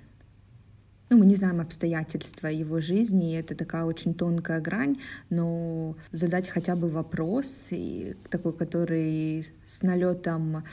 ну, 1.10 1.18
мы 1.18 1.26
не 1.26 1.36
знаем 1.36 1.60
обстоятельства 1.60 2.48
его 2.48 2.80
жизни, 2.80 3.32
и 3.32 3.36
это 3.36 3.54
такая 3.54 3.84
очень 3.84 4.14
тонкая 4.14 4.60
грань, 4.60 4.98
но 5.30 5.96
задать 6.12 6.48
хотя 6.48 6.76
бы 6.76 6.88
вопрос, 6.88 7.68
и 7.70 8.14
такой, 8.30 8.52
который 8.52 9.46
с 9.66 9.82
налетом 9.82 10.64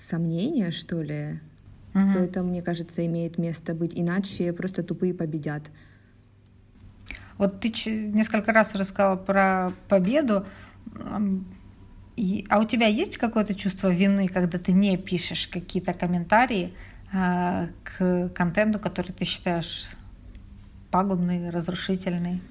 сомнения, 0.00 0.70
что 0.70 1.02
ли, 1.02 1.40
угу. 1.94 2.12
то 2.12 2.18
это, 2.18 2.42
мне 2.42 2.62
кажется, 2.62 3.04
имеет 3.06 3.38
место 3.38 3.74
быть. 3.74 3.92
Иначе 3.94 4.52
просто 4.52 4.82
тупые 4.82 5.14
победят. 5.14 5.62
Вот 7.38 7.60
ты 7.60 7.72
несколько 7.90 8.52
раз 8.52 8.74
рассказала 8.74 9.16
про 9.16 9.72
победу. 9.88 10.44
И, 12.16 12.46
а 12.50 12.60
у 12.60 12.64
тебя 12.64 12.86
есть 12.86 13.16
какое-то 13.16 13.54
чувство 13.54 13.88
вины, 13.88 14.28
когда 14.28 14.58
ты 14.58 14.72
не 14.72 14.98
пишешь 14.98 15.48
какие-то 15.48 15.94
комментарии 15.94 16.74
а, 17.14 17.68
к 17.82 18.28
контенту, 18.34 18.78
который 18.78 19.12
ты 19.12 19.24
считаешь 19.24 19.88
пагубный, 20.90 21.48
разрушительный? 21.48 22.42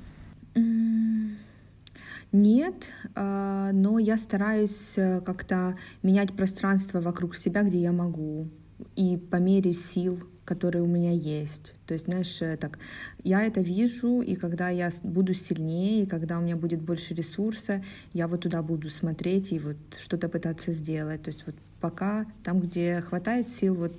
Нет, 2.31 2.75
а, 3.15 3.71
но 3.71 3.97
я 3.97 4.17
стараюсь 4.17 4.93
э, 4.97 5.19
как-то 5.21 5.77
менять 6.03 6.35
пространство 6.35 7.01
вокруг 7.01 7.35
себя, 7.35 7.63
где 7.63 7.79
я 7.79 7.91
могу, 7.91 8.47
и 8.95 9.17
по 9.17 9.37
мере 9.37 9.73
сил, 9.73 10.19
которые 10.45 10.83
у 10.83 10.87
меня 10.87 11.11
есть. 11.11 11.73
То 11.87 11.93
есть, 11.95 12.05
знаешь, 12.05 12.39
э, 12.41 12.55
так, 12.57 12.77
я 13.23 13.43
это 13.43 13.61
вижу, 13.61 14.21
и 14.21 14.35
когда 14.35 14.69
я 14.69 14.91
буду 15.03 15.33
сильнее, 15.33 16.03
и 16.03 16.05
когда 16.05 16.37
у 16.37 16.41
меня 16.41 16.55
будет 16.55 16.81
больше 16.81 17.15
ресурса, 17.15 17.83
я 18.13 18.27
вот 18.27 18.41
туда 18.41 18.61
буду 18.61 18.91
смотреть 18.91 19.51
и 19.51 19.59
вот 19.59 19.77
что-то 19.99 20.29
пытаться 20.29 20.71
сделать. 20.73 21.23
То 21.23 21.29
есть 21.29 21.45
вот 21.47 21.55
пока 21.81 22.27
там, 22.43 22.59
где 22.59 23.01
хватает 23.01 23.49
сил, 23.49 23.73
вот 23.73 23.93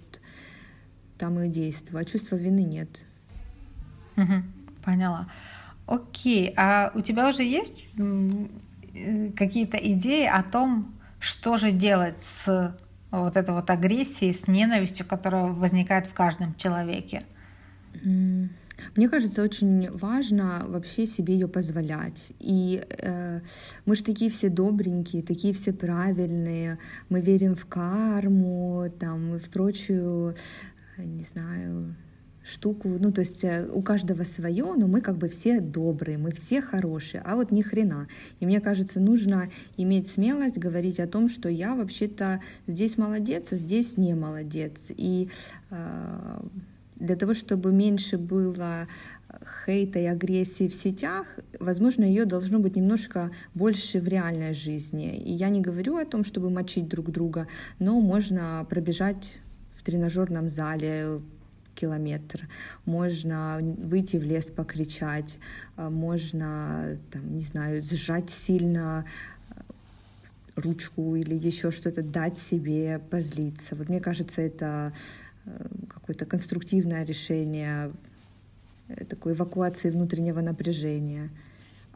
там 1.18 1.40
и 1.40 1.48
действую. 1.48 2.00
А 2.00 2.04
чувства 2.04 2.36
вины 2.36 2.62
нет. 2.62 3.04
Угу, 4.16 4.42
поняла. 4.84 5.28
Окей, 5.86 6.52
а 6.56 6.92
у 6.94 7.00
тебя 7.00 7.28
уже 7.28 7.42
есть 7.42 7.88
э, 7.98 9.30
какие-то 9.36 9.76
идеи 9.76 10.26
о 10.26 10.42
том, 10.42 10.94
что 11.18 11.56
же 11.56 11.72
делать 11.72 12.22
с 12.22 12.74
вот 13.10 13.36
этой 13.36 13.54
вот 13.54 13.68
агрессией, 13.70 14.32
с 14.32 14.46
ненавистью, 14.46 15.06
которая 15.06 15.46
возникает 15.46 16.06
в 16.06 16.14
каждом 16.14 16.54
человеке? 16.54 17.22
Мне 18.96 19.08
кажется, 19.08 19.42
очень 19.42 19.90
важно 19.90 20.64
вообще 20.66 21.06
себе 21.06 21.34
ее 21.34 21.48
позволять. 21.48 22.28
И 22.38 22.82
э, 22.88 23.40
мы 23.84 23.96
же 23.96 24.02
такие 24.02 24.30
все 24.30 24.48
добренькие, 24.48 25.22
такие 25.22 25.52
все 25.52 25.72
правильные. 25.72 26.78
Мы 27.08 27.20
верим 27.20 27.56
в 27.56 27.66
карму, 27.66 28.90
там, 28.98 29.36
и 29.36 29.38
в 29.38 29.50
прочую, 29.50 30.34
не 30.96 31.24
знаю, 31.24 31.94
штуку, 32.44 32.88
ну 32.98 33.12
то 33.12 33.20
есть 33.20 33.44
э, 33.44 33.68
у 33.70 33.82
каждого 33.82 34.24
свое, 34.24 34.74
но 34.74 34.86
мы 34.86 35.00
как 35.00 35.16
бы 35.16 35.28
все 35.28 35.60
добрые, 35.60 36.18
мы 36.18 36.32
все 36.32 36.62
хорошие, 36.62 37.22
а 37.24 37.36
вот 37.36 37.50
ни 37.50 37.62
хрена. 37.62 38.08
И 38.40 38.46
мне 38.46 38.60
кажется, 38.60 39.00
нужно 39.00 39.50
иметь 39.76 40.10
смелость 40.10 40.58
говорить 40.58 41.00
о 41.00 41.06
том, 41.06 41.28
что 41.28 41.48
я 41.48 41.74
вообще-то 41.74 42.40
здесь 42.66 42.96
молодец, 42.96 43.48
а 43.50 43.56
здесь 43.56 43.96
не 43.96 44.14
молодец. 44.14 44.72
И 44.88 45.28
э, 45.70 46.40
для 46.96 47.16
того, 47.16 47.34
чтобы 47.34 47.72
меньше 47.72 48.18
было 48.18 48.86
хейта 49.64 49.98
и 49.98 50.06
агрессии 50.06 50.68
в 50.68 50.74
сетях, 50.74 51.26
возможно, 51.58 52.04
ее 52.04 52.24
должно 52.24 52.58
быть 52.58 52.76
немножко 52.76 53.30
больше 53.54 54.00
в 54.00 54.08
реальной 54.08 54.54
жизни. 54.54 55.16
И 55.16 55.32
я 55.32 55.50
не 55.50 55.60
говорю 55.60 55.96
о 55.96 56.04
том, 56.04 56.24
чтобы 56.24 56.50
мочить 56.50 56.88
друг 56.88 57.10
друга, 57.10 57.46
но 57.78 58.00
можно 58.00 58.66
пробежать 58.68 59.38
в 59.74 59.82
тренажерном 59.82 60.50
зале 60.50 61.20
километр, 61.80 62.48
можно 62.84 63.58
выйти 63.60 64.16
в 64.16 64.22
лес 64.22 64.50
покричать, 64.50 65.38
можно, 65.76 66.98
там, 67.10 67.34
не 67.34 67.42
знаю, 67.42 67.82
сжать 67.82 68.30
сильно 68.30 69.04
ручку 70.60 71.16
или 71.16 71.34
еще 71.34 71.70
что-то 71.70 72.02
дать 72.02 72.38
себе 72.38 73.00
позлиться. 73.10 73.74
Вот 73.74 73.88
мне 73.88 74.00
кажется, 74.00 74.42
это 74.42 74.92
э, 75.44 75.66
какое-то 75.88 76.26
конструктивное 76.26 77.04
решение 77.04 77.92
э, 78.88 79.04
такой 79.04 79.32
эвакуации 79.32 79.90
внутреннего 79.90 80.40
напряжения. 80.40 81.30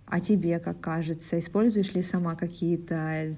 А 0.06 0.20
тебе, 0.20 0.58
как 0.58 0.80
кажется, 0.80 1.38
используешь 1.38 1.94
ли 1.94 2.02
сама 2.02 2.34
какие-то 2.34 2.94
э, 2.94 3.34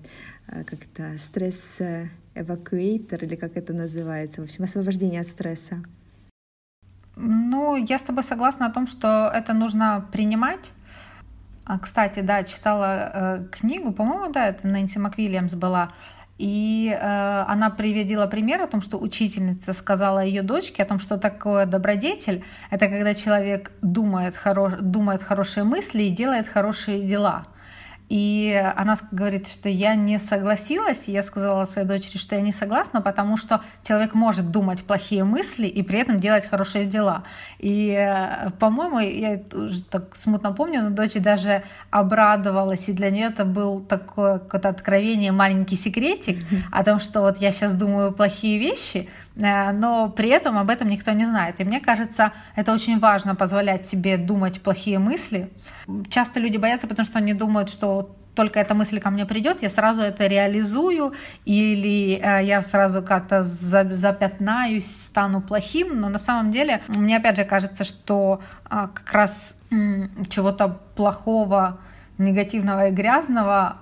как 0.64 0.84
это, 0.84 1.18
стресс-эвакуатор 1.18 3.24
или 3.24 3.36
как 3.36 3.56
это 3.56 3.72
называется, 3.72 4.40
в 4.40 4.44
общем, 4.44 4.64
освобождение 4.64 5.20
от 5.20 5.28
стресса? 5.28 5.82
Ну, 7.16 7.76
я 7.76 7.98
с 7.98 8.02
тобой 8.02 8.22
согласна 8.22 8.66
о 8.66 8.70
том, 8.70 8.86
что 8.86 9.30
это 9.34 9.54
нужно 9.54 10.04
принимать, 10.12 10.70
а, 11.64 11.78
кстати, 11.80 12.20
да, 12.20 12.44
читала 12.44 13.10
э, 13.12 13.44
книгу, 13.50 13.92
по-моему, 13.92 14.30
да, 14.30 14.46
это 14.46 14.68
Нэнси 14.68 14.98
МакВильямс 14.98 15.54
была, 15.54 15.88
и 16.38 16.96
э, 16.96 17.44
она 17.48 17.70
приводила 17.70 18.26
пример 18.26 18.62
о 18.62 18.66
том, 18.68 18.82
что 18.82 18.98
учительница 18.98 19.72
сказала 19.72 20.22
ее 20.22 20.42
дочке 20.42 20.82
о 20.82 20.86
том, 20.86 21.00
что 21.00 21.16
такое 21.16 21.66
добродетель. 21.66 22.44
Это 22.70 22.88
когда 22.88 23.14
человек 23.14 23.72
думает, 23.80 24.36
хоро... 24.36 24.76
думает 24.80 25.22
хорошие 25.22 25.64
мысли 25.64 26.02
и 26.02 26.10
делает 26.10 26.46
хорошие 26.46 27.02
дела. 27.02 27.42
И 28.08 28.54
она 28.76 28.96
говорит, 29.10 29.48
что 29.48 29.68
я 29.68 29.96
не 29.96 30.18
согласилась. 30.18 31.08
Я 31.08 31.22
сказала 31.22 31.64
своей 31.64 31.88
дочери, 31.88 32.18
что 32.18 32.36
я 32.36 32.40
не 32.40 32.52
согласна, 32.52 33.00
потому 33.00 33.36
что 33.36 33.62
человек 33.82 34.14
может 34.14 34.50
думать 34.50 34.84
плохие 34.84 35.24
мысли 35.24 35.66
и 35.66 35.82
при 35.82 35.98
этом 35.98 36.20
делать 36.20 36.46
хорошие 36.46 36.86
дела. 36.86 37.24
И, 37.58 37.90
э, 37.90 38.50
по-моему, 38.60 39.00
я 39.00 39.40
уже 39.52 39.82
так 39.82 40.16
смутно 40.16 40.52
помню, 40.52 40.82
но 40.82 40.90
дочь 40.90 41.14
даже 41.14 41.64
обрадовалась, 41.90 42.88
и 42.88 42.92
для 42.92 43.10
нее 43.10 43.26
это 43.26 43.44
был 43.44 43.80
такое 43.80 44.38
какое-то 44.38 44.68
откровение, 44.68 45.32
маленький 45.32 45.76
секретик 45.76 46.38
о 46.70 46.84
том, 46.84 47.00
что 47.00 47.22
вот 47.22 47.38
я 47.38 47.50
сейчас 47.52 47.74
думаю 47.74 48.12
плохие 48.12 48.58
вещи, 48.58 49.08
но 49.36 50.08
при 50.08 50.30
этом 50.30 50.58
об 50.58 50.70
этом 50.70 50.88
никто 50.88 51.12
не 51.12 51.26
знает. 51.26 51.60
И 51.60 51.64
мне 51.64 51.80
кажется, 51.80 52.32
это 52.54 52.72
очень 52.72 52.98
важно 52.98 53.34
позволять 53.34 53.86
себе 53.86 54.16
думать 54.16 54.62
плохие 54.62 54.98
мысли. 54.98 55.50
Часто 56.08 56.40
люди 56.40 56.56
боятся, 56.56 56.86
потому 56.86 57.06
что 57.06 57.18
они 57.18 57.34
думают, 57.34 57.68
что 57.68 58.16
только 58.34 58.60
эта 58.60 58.74
мысль 58.74 59.00
ко 59.00 59.10
мне 59.10 59.24
придет, 59.24 59.62
я 59.62 59.70
сразу 59.70 60.02
это 60.02 60.26
реализую, 60.26 61.14
или 61.46 62.20
э, 62.22 62.44
я 62.44 62.60
сразу 62.60 63.02
как-то 63.02 63.42
запятнаюсь, 63.42 64.86
стану 64.86 65.40
плохим. 65.40 66.00
Но 66.00 66.08
на 66.08 66.18
самом 66.18 66.52
деле 66.52 66.82
мне 66.88 67.16
опять 67.16 67.36
же 67.36 67.44
кажется, 67.44 67.84
что 67.84 68.40
э, 68.70 68.88
как 68.94 69.12
раз 69.12 69.56
чего-то 70.28 70.78
плохого, 70.94 71.78
негативного 72.18 72.88
и 72.88 72.92
грязного 72.92 73.78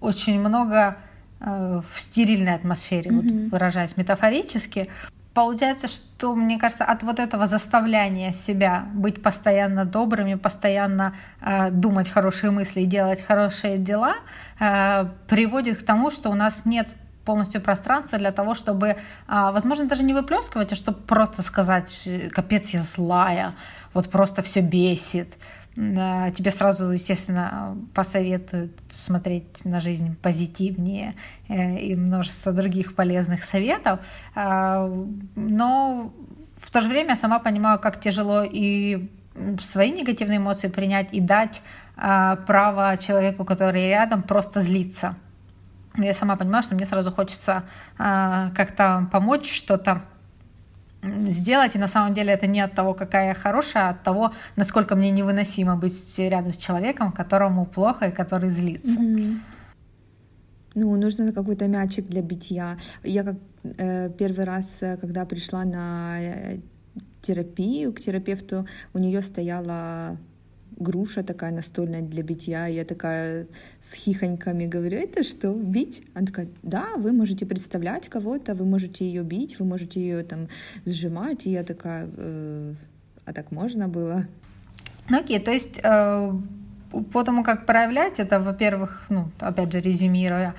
очень 0.00 0.40
много 0.40 0.96
Э, 0.96 1.09
в 1.40 1.84
стерильной 1.96 2.54
атмосфере, 2.54 3.10
mm-hmm. 3.10 3.42
вот 3.42 3.52
выражаясь 3.52 3.96
метафорически. 3.96 4.88
Получается, 5.32 5.86
что, 5.86 6.34
мне 6.34 6.58
кажется, 6.58 6.84
от 6.84 7.04
вот 7.04 7.20
этого 7.20 7.46
заставляния 7.46 8.32
себя 8.32 8.86
быть 8.92 9.22
постоянно 9.22 9.84
добрыми, 9.84 10.34
постоянно 10.34 11.14
э, 11.40 11.70
думать 11.70 12.08
хорошие 12.08 12.50
мысли 12.50 12.80
и 12.80 12.84
делать 12.84 13.24
хорошие 13.24 13.78
дела, 13.78 14.16
э, 14.58 15.06
приводит 15.28 15.78
к 15.78 15.86
тому, 15.86 16.10
что 16.10 16.30
у 16.30 16.34
нас 16.34 16.66
нет 16.66 16.88
полностью 17.24 17.60
пространства 17.60 18.18
для 18.18 18.32
того, 18.32 18.54
чтобы, 18.54 18.88
э, 18.88 18.96
возможно, 19.28 19.86
даже 19.86 20.02
не 20.02 20.14
выплескивать, 20.14 20.72
а 20.72 20.74
чтобы 20.74 20.98
просто 20.98 21.42
сказать, 21.42 22.08
капец, 22.32 22.70
я 22.70 22.82
злая, 22.82 23.54
вот 23.94 24.10
просто 24.10 24.42
все 24.42 24.60
бесит 24.60 25.28
тебе 25.80 26.50
сразу, 26.50 26.90
естественно, 26.90 27.76
посоветуют 27.94 28.72
смотреть 28.90 29.64
на 29.64 29.80
жизнь 29.80 30.14
позитивнее 30.14 31.14
э, 31.48 31.78
и 31.78 31.94
множество 31.94 32.52
других 32.52 32.94
полезных 32.94 33.44
советов. 33.44 34.00
А, 34.34 34.92
но 35.36 36.12
в 36.58 36.70
то 36.70 36.82
же 36.82 36.88
время 36.88 37.10
я 37.10 37.16
сама 37.16 37.38
понимаю, 37.38 37.78
как 37.78 37.98
тяжело 37.98 38.42
и 38.42 39.08
свои 39.62 39.90
негативные 39.90 40.36
эмоции 40.36 40.68
принять 40.68 41.12
и 41.12 41.20
дать 41.20 41.62
а, 41.96 42.36
право 42.36 42.96
человеку, 42.98 43.46
который 43.46 43.88
рядом, 43.88 44.22
просто 44.22 44.60
злиться. 44.60 45.16
Я 45.96 46.14
сама 46.14 46.36
понимаю, 46.36 46.62
что 46.62 46.74
мне 46.74 46.84
сразу 46.84 47.10
хочется 47.10 47.64
а, 47.98 48.50
как-то 48.54 49.08
помочь, 49.10 49.50
что-то 49.50 50.02
сделать. 51.02 51.76
И 51.76 51.78
на 51.78 51.88
самом 51.88 52.14
деле 52.14 52.32
это 52.32 52.46
не 52.46 52.60
от 52.60 52.74
того, 52.74 52.94
какая 52.94 53.28
я 53.28 53.34
хорошая, 53.34 53.88
а 53.88 53.90
от 53.90 54.02
того, 54.02 54.32
насколько 54.56 54.96
мне 54.96 55.10
невыносимо 55.10 55.76
быть 55.76 56.18
рядом 56.18 56.52
с 56.52 56.56
человеком, 56.56 57.12
которому 57.12 57.66
плохо 57.66 58.08
и 58.08 58.12
который 58.12 58.50
злится. 58.50 59.00
Mm-hmm. 59.00 59.38
Ну, 60.74 60.96
нужно 60.96 61.32
какой-то 61.32 61.66
мячик 61.66 62.06
для 62.06 62.22
битья. 62.22 62.78
Я 63.02 63.24
как 63.24 63.36
э, 63.64 64.10
первый 64.18 64.44
раз, 64.44 64.66
э, 64.80 64.96
когда 64.98 65.24
пришла 65.24 65.64
на 65.64 66.20
э, 66.20 66.58
терапию 67.22 67.92
к 67.92 68.00
терапевту, 68.00 68.66
у 68.94 68.98
нее 68.98 69.22
стояла 69.22 70.16
груша 70.80 71.22
такая 71.22 71.52
настольная 71.52 72.02
для 72.02 72.22
битья. 72.22 72.66
Я 72.66 72.84
такая 72.84 73.46
с 73.82 73.94
хихоньками 73.94 74.66
говорю, 74.66 74.98
это 74.98 75.22
что, 75.22 75.52
бить? 75.52 76.02
Она 76.14 76.26
такая, 76.26 76.48
да, 76.62 76.96
вы 76.96 77.12
можете 77.12 77.46
представлять 77.46 78.08
кого-то, 78.08 78.54
вы 78.54 78.64
можете 78.64 79.04
ее 79.04 79.22
бить, 79.22 79.58
вы 79.58 79.66
можете 79.66 80.00
ее 80.00 80.22
там 80.24 80.48
сжимать. 80.86 81.46
И 81.46 81.50
я 81.50 81.62
такая, 81.62 82.08
э, 82.16 82.74
а 83.24 83.32
так 83.32 83.52
можно 83.52 83.88
было? 83.88 84.26
Окей, 85.08 85.38
то 85.40 85.50
есть 85.50 85.80
э, 85.82 86.32
по 87.12 87.22
тому, 87.24 87.44
как 87.44 87.66
проявлять 87.66 88.18
это, 88.18 88.40
во-первых, 88.40 89.04
ну, 89.08 89.30
опять 89.38 89.72
же, 89.72 89.80
резюмируя, 89.80 90.54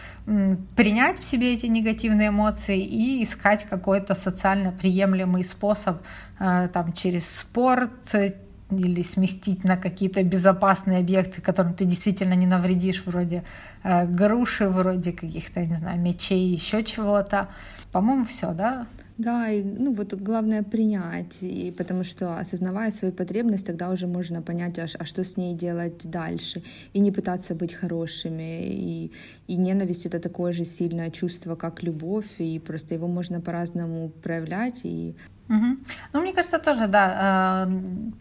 принять 0.76 1.20
в 1.20 1.24
себе 1.24 1.54
эти 1.54 1.66
негативные 1.66 2.30
эмоции 2.30 2.80
и 2.80 3.24
искать 3.24 3.66
какой-то 3.70 4.16
социально 4.16 4.72
приемлемый 4.72 5.44
способ 5.44 5.98
э, 6.40 6.70
там, 6.72 6.94
через 6.94 7.30
спорт, 7.30 8.16
или 8.80 9.04
сместить 9.04 9.64
на 9.64 9.78
какие-то 9.78 10.24
безопасные 10.24 11.00
объекты, 11.00 11.42
которым 11.42 11.74
ты 11.74 11.86
действительно 11.86 12.34
не 12.34 12.46
навредишь, 12.46 13.04
вроде 13.06 13.44
э, 13.84 14.06
груши, 14.06 14.68
вроде 14.68 15.12
каких-то, 15.12 15.66
не 15.66 15.76
знаю, 15.76 16.00
мечей, 16.00 16.54
еще 16.54 16.84
чего-то. 16.84 17.50
По-моему, 17.92 18.26
все, 18.26 18.54
да? 18.54 18.88
Да, 19.22 19.50
и, 19.50 19.62
ну 19.64 19.94
вот 19.94 20.14
главное 20.14 20.64
принять, 20.64 21.38
и 21.42 21.72
потому 21.78 22.04
что 22.04 22.40
осознавая 22.40 22.92
свою 22.92 23.14
потребность, 23.14 23.68
тогда 23.68 23.90
уже 23.90 24.08
можно 24.08 24.42
понять, 24.42 24.80
а, 24.80 24.88
а 24.98 25.06
что 25.06 25.24
с 25.24 25.38
ней 25.38 25.54
делать 25.54 26.10
дальше, 26.10 26.64
и 26.94 27.00
не 27.00 27.12
пытаться 27.12 27.54
быть 27.54 27.74
хорошими, 27.74 28.64
и, 28.66 29.12
и 29.48 29.56
ненависть 29.58 30.08
это 30.08 30.20
такое 30.20 30.54
же 30.54 30.66
сильное 30.66 31.12
чувство, 31.12 31.56
как 31.56 31.84
любовь, 31.84 32.40
и 32.40 32.60
просто 32.60 32.96
его 32.96 33.08
можно 33.08 33.42
по-разному 33.42 34.10
проявлять, 34.24 34.80
и 34.84 35.16
Угу. 35.50 35.78
Ну, 36.14 36.22
мне 36.22 36.34
кажется, 36.34 36.60
тоже, 36.60 36.88
да, 36.88 37.68
э, 37.68 37.72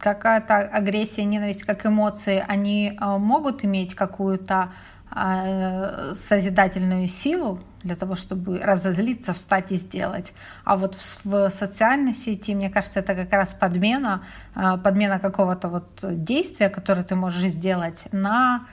какая-то 0.00 0.58
агрессия, 0.58 1.24
ненависть, 1.24 1.62
как 1.62 1.86
эмоции, 1.86 2.42
они 2.48 2.98
э, 3.00 3.18
могут 3.18 3.64
иметь 3.64 3.94
какую-то 3.94 4.72
созидательную 5.12 7.09
силу 7.09 7.61
для 7.83 7.96
того, 7.96 8.14
чтобы 8.14 8.61
разозлиться, 8.61 9.33
встать 9.33 9.73
и 9.73 9.77
сделать. 9.77 10.33
А 10.64 10.77
вот 10.77 10.94
в, 10.94 11.25
в 11.25 11.51
социальной 11.51 12.14
сети, 12.14 12.55
мне 12.55 12.70
кажется, 12.70 13.01
это 13.01 13.14
как 13.14 13.33
раз 13.33 13.55
подмена, 13.55 14.23
подмена 14.55 15.18
какого-то 15.18 15.68
вот 15.68 16.01
действия, 16.03 16.68
которое 16.68 17.03
ты 17.03 17.16
можешь 17.16 17.51
сделать 17.51 18.07
на 18.12 18.66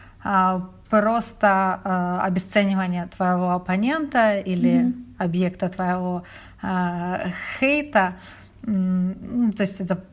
просто 0.90 2.22
обесценивание 2.22 3.08
твоего 3.08 3.52
оппонента 3.52 4.38
или 4.38 4.82
mm-hmm. 4.82 5.16
объекта 5.18 5.70
твоего 5.70 6.24
хейта. 7.60 8.16
Ну, 8.62 9.52
то 9.54 9.64
есть 9.64 9.80
это 9.80 10.04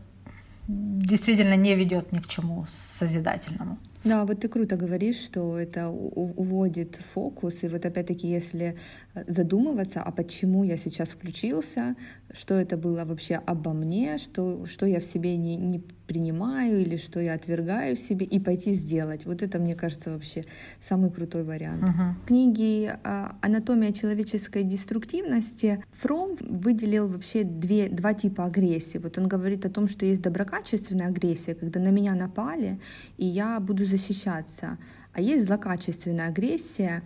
действительно 0.69 1.57
не 1.57 1.75
ведет 1.75 2.13
ни 2.13 2.19
к 2.19 2.27
чему 2.27 2.65
созидательному. 2.69 3.79
Да, 4.05 4.27
вот 4.27 4.41
ты 4.41 4.49
круто 4.49 4.77
говоришь, 4.77 5.17
что 5.17 5.59
это 5.59 5.89
уводит 5.89 6.97
фокус. 7.15 7.63
И 7.63 7.69
вот 7.69 7.87
опять-таки, 7.87 8.29
если 8.29 8.77
э, 9.15 9.25
задумываться, 9.27 10.03
а 10.03 10.13
почему 10.13 10.63
я 10.63 10.77
сейчас 10.77 11.09
включился, 11.09 11.97
что 12.35 12.55
это 12.55 12.77
было 12.77 13.05
вообще 13.05 13.37
обо 13.37 13.73
мне, 13.73 14.19
что, 14.19 14.67
что 14.67 14.87
я 14.87 15.01
в 15.01 15.05
себе 15.05 15.37
не, 15.37 15.57
не 15.57 15.83
принимаю 16.07 16.81
или 16.81 16.97
что 16.97 17.21
я 17.21 17.35
отвергаю 17.35 17.97
в 17.97 17.99
себе, 17.99 18.27
и 18.27 18.39
пойти 18.39 18.75
сделать. 18.75 19.25
Вот 19.25 19.43
это, 19.43 19.59
мне 19.59 19.75
кажется, 19.75 20.11
вообще 20.11 20.45
самый 20.83 21.11
крутой 21.11 21.45
вариант. 21.45 21.83
Uh-huh. 21.83 22.13
В 22.23 22.27
книге 22.27 22.99
«Анатомия 23.41 23.93
человеческой 23.93 24.65
деструктивности» 24.65 25.83
Фром 25.93 26.37
выделил 26.41 27.09
вообще 27.09 27.45
две, 27.45 27.89
два 27.89 28.15
типа 28.15 28.45
агрессии. 28.45 28.99
Вот 28.99 29.17
он 29.17 29.29
говорит 29.29 29.65
о 29.65 29.71
том, 29.71 29.89
что 29.89 30.05
есть 30.05 30.21
доброкачественная 30.21 31.09
агрессия, 31.09 31.55
когда 31.55 31.81
на 31.81 31.89
меня 31.89 32.15
напали, 32.15 32.81
и 33.17 33.27
я 33.27 33.61
буду 33.61 33.87
защищаться. 33.87 34.79
А 35.13 35.21
есть 35.21 35.47
злокачественная 35.47 36.29
агрессия, 36.29 37.03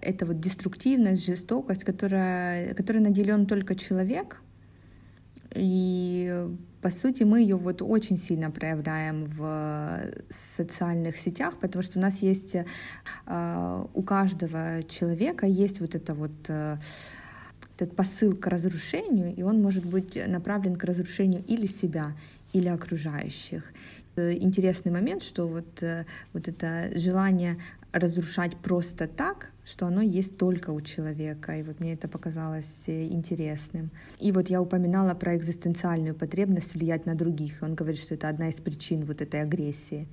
это 0.00 0.26
вот 0.26 0.40
деструктивность, 0.40 1.26
жестокость, 1.26 1.84
которая, 1.84 2.74
которой 2.74 2.98
наделен 2.98 3.46
только 3.46 3.74
человек. 3.74 4.40
И 5.54 6.46
по 6.80 6.90
сути 6.90 7.22
мы 7.22 7.40
ее 7.40 7.56
вот 7.56 7.82
очень 7.82 8.16
сильно 8.16 8.50
проявляем 8.50 9.26
в 9.26 10.12
социальных 10.56 11.16
сетях, 11.18 11.54
потому 11.60 11.82
что 11.82 11.98
у 11.98 12.02
нас 12.02 12.22
есть 12.22 12.54
э, 12.54 13.84
у 13.94 14.02
каждого 14.02 14.82
человека 14.88 15.46
есть 15.46 15.80
вот 15.80 15.94
это 15.94 16.14
вот 16.14 16.32
э, 16.48 16.76
этот 17.76 17.96
посыл 17.96 18.34
к 18.34 18.46
разрушению, 18.46 19.34
и 19.34 19.42
он 19.42 19.62
может 19.62 19.84
быть 19.84 20.18
направлен 20.26 20.76
к 20.76 20.84
разрушению 20.84 21.44
или 21.46 21.66
себя, 21.66 22.12
или 22.52 22.68
окружающих. 22.68 23.64
Э, 24.16 24.32
интересный 24.32 24.92
момент, 24.92 25.22
что 25.22 25.48
вот, 25.48 25.82
э, 25.82 26.04
вот 26.32 26.48
это 26.48 26.90
желание 26.98 27.58
разрушать 27.92 28.56
просто 28.56 29.06
так, 29.06 29.50
что 29.64 29.86
оно 29.86 30.00
есть 30.00 30.38
только 30.38 30.70
у 30.70 30.80
человека. 30.80 31.56
И 31.58 31.62
вот 31.62 31.80
мне 31.80 31.92
это 31.94 32.08
показалось 32.08 32.84
э, 32.86 33.06
интересным. 33.06 33.90
И 34.18 34.32
вот 34.32 34.48
я 34.48 34.60
упоминала 34.60 35.14
про 35.14 35.36
экзистенциальную 35.36 36.14
потребность 36.14 36.74
влиять 36.74 37.06
на 37.06 37.14
других. 37.14 37.58
Он 37.62 37.74
говорит, 37.74 38.00
что 38.00 38.14
это 38.14 38.28
одна 38.28 38.48
из 38.48 38.54
причин 38.54 39.04
вот 39.04 39.20
этой 39.20 39.42
агрессии 39.42 40.08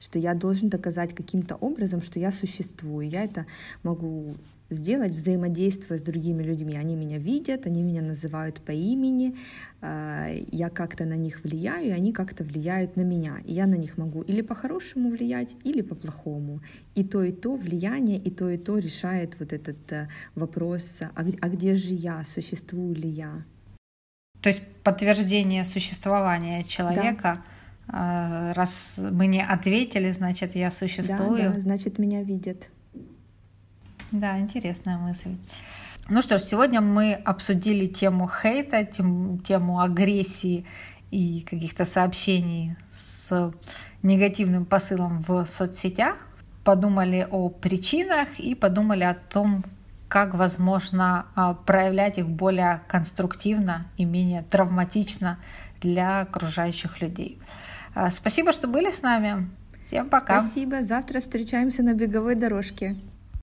что 0.00 0.18
я 0.18 0.34
должен 0.34 0.68
доказать 0.68 1.14
каким-то 1.14 1.56
образом, 1.56 2.02
что 2.02 2.18
я 2.18 2.32
существую. 2.32 3.08
Я 3.08 3.24
это 3.24 3.46
могу 3.82 4.36
сделать, 4.70 5.12
взаимодействуя 5.12 5.98
с 5.98 6.02
другими 6.02 6.42
людьми. 6.42 6.76
Они 6.76 6.96
меня 6.96 7.18
видят, 7.18 7.66
они 7.66 7.82
меня 7.82 8.02
называют 8.02 8.60
по 8.60 8.70
имени, 8.70 9.36
а, 9.80 10.28
я 10.50 10.70
как-то 10.70 11.04
на 11.04 11.16
них 11.16 11.42
влияю, 11.42 11.88
и 11.88 11.90
они 11.90 12.12
как-то 12.12 12.44
влияют 12.44 12.96
на 12.96 13.02
меня. 13.02 13.38
И 13.44 13.52
я 13.52 13.66
на 13.66 13.74
них 13.74 13.98
могу 13.98 14.22
или 14.22 14.42
по-хорошему 14.42 15.10
влиять, 15.10 15.56
или 15.64 15.82
по-плохому. 15.82 16.60
И 16.94 17.04
то, 17.04 17.22
и 17.22 17.32
то 17.32 17.56
влияние, 17.56 18.18
и 18.18 18.30
то, 18.30 18.48
и 18.48 18.56
то 18.56 18.78
решает 18.78 19.36
вот 19.38 19.52
этот 19.52 19.92
э, 19.92 20.08
вопрос, 20.34 20.98
а, 21.00 21.24
а 21.40 21.48
где 21.48 21.74
же 21.74 21.92
я, 21.92 22.24
существую 22.24 22.94
ли 22.94 23.08
я? 23.08 23.42
То 24.40 24.48
есть 24.48 24.62
подтверждение 24.82 25.64
существования 25.64 26.62
человека, 26.62 27.42
да. 27.44 27.44
Раз 27.92 28.98
мы 28.98 29.26
не 29.26 29.44
ответили, 29.44 30.12
значит, 30.12 30.54
я 30.54 30.70
существую. 30.70 31.48
Да, 31.48 31.54
да, 31.54 31.60
значит, 31.60 31.98
меня 31.98 32.22
видят. 32.22 32.68
Да, 34.12 34.38
интересная 34.38 34.98
мысль. 34.98 35.36
Ну 36.08 36.22
что 36.22 36.38
ж, 36.38 36.42
сегодня 36.42 36.80
мы 36.80 37.14
обсудили 37.14 37.86
тему 37.86 38.28
хейта, 38.28 38.84
тем, 38.84 39.38
тему 39.38 39.80
агрессии 39.80 40.66
и 41.12 41.46
каких-то 41.48 41.84
сообщений 41.84 42.76
с 42.90 43.52
негативным 44.02 44.64
посылом 44.64 45.20
в 45.20 45.46
соцсетях. 45.46 46.16
Подумали 46.64 47.26
о 47.30 47.48
причинах 47.48 48.38
и 48.38 48.54
подумали 48.54 49.04
о 49.04 49.14
том, 49.14 49.64
как 50.08 50.34
возможно 50.34 51.26
а, 51.36 51.54
проявлять 51.54 52.18
их 52.18 52.28
более 52.28 52.82
конструктивно 52.88 53.86
и 53.96 54.04
менее 54.04 54.42
травматично 54.42 55.38
для 55.80 56.22
окружающих 56.22 57.00
людей. 57.00 57.38
А, 57.94 58.10
спасибо, 58.10 58.52
что 58.52 58.68
были 58.68 58.90
с 58.90 59.02
нами. 59.02 59.48
Всем 59.86 60.08
пока. 60.08 60.40
Спасибо. 60.40 60.82
Завтра 60.82 61.20
встречаемся 61.20 61.82
на 61.82 61.94
беговой 61.94 62.34
дорожке. 62.34 62.96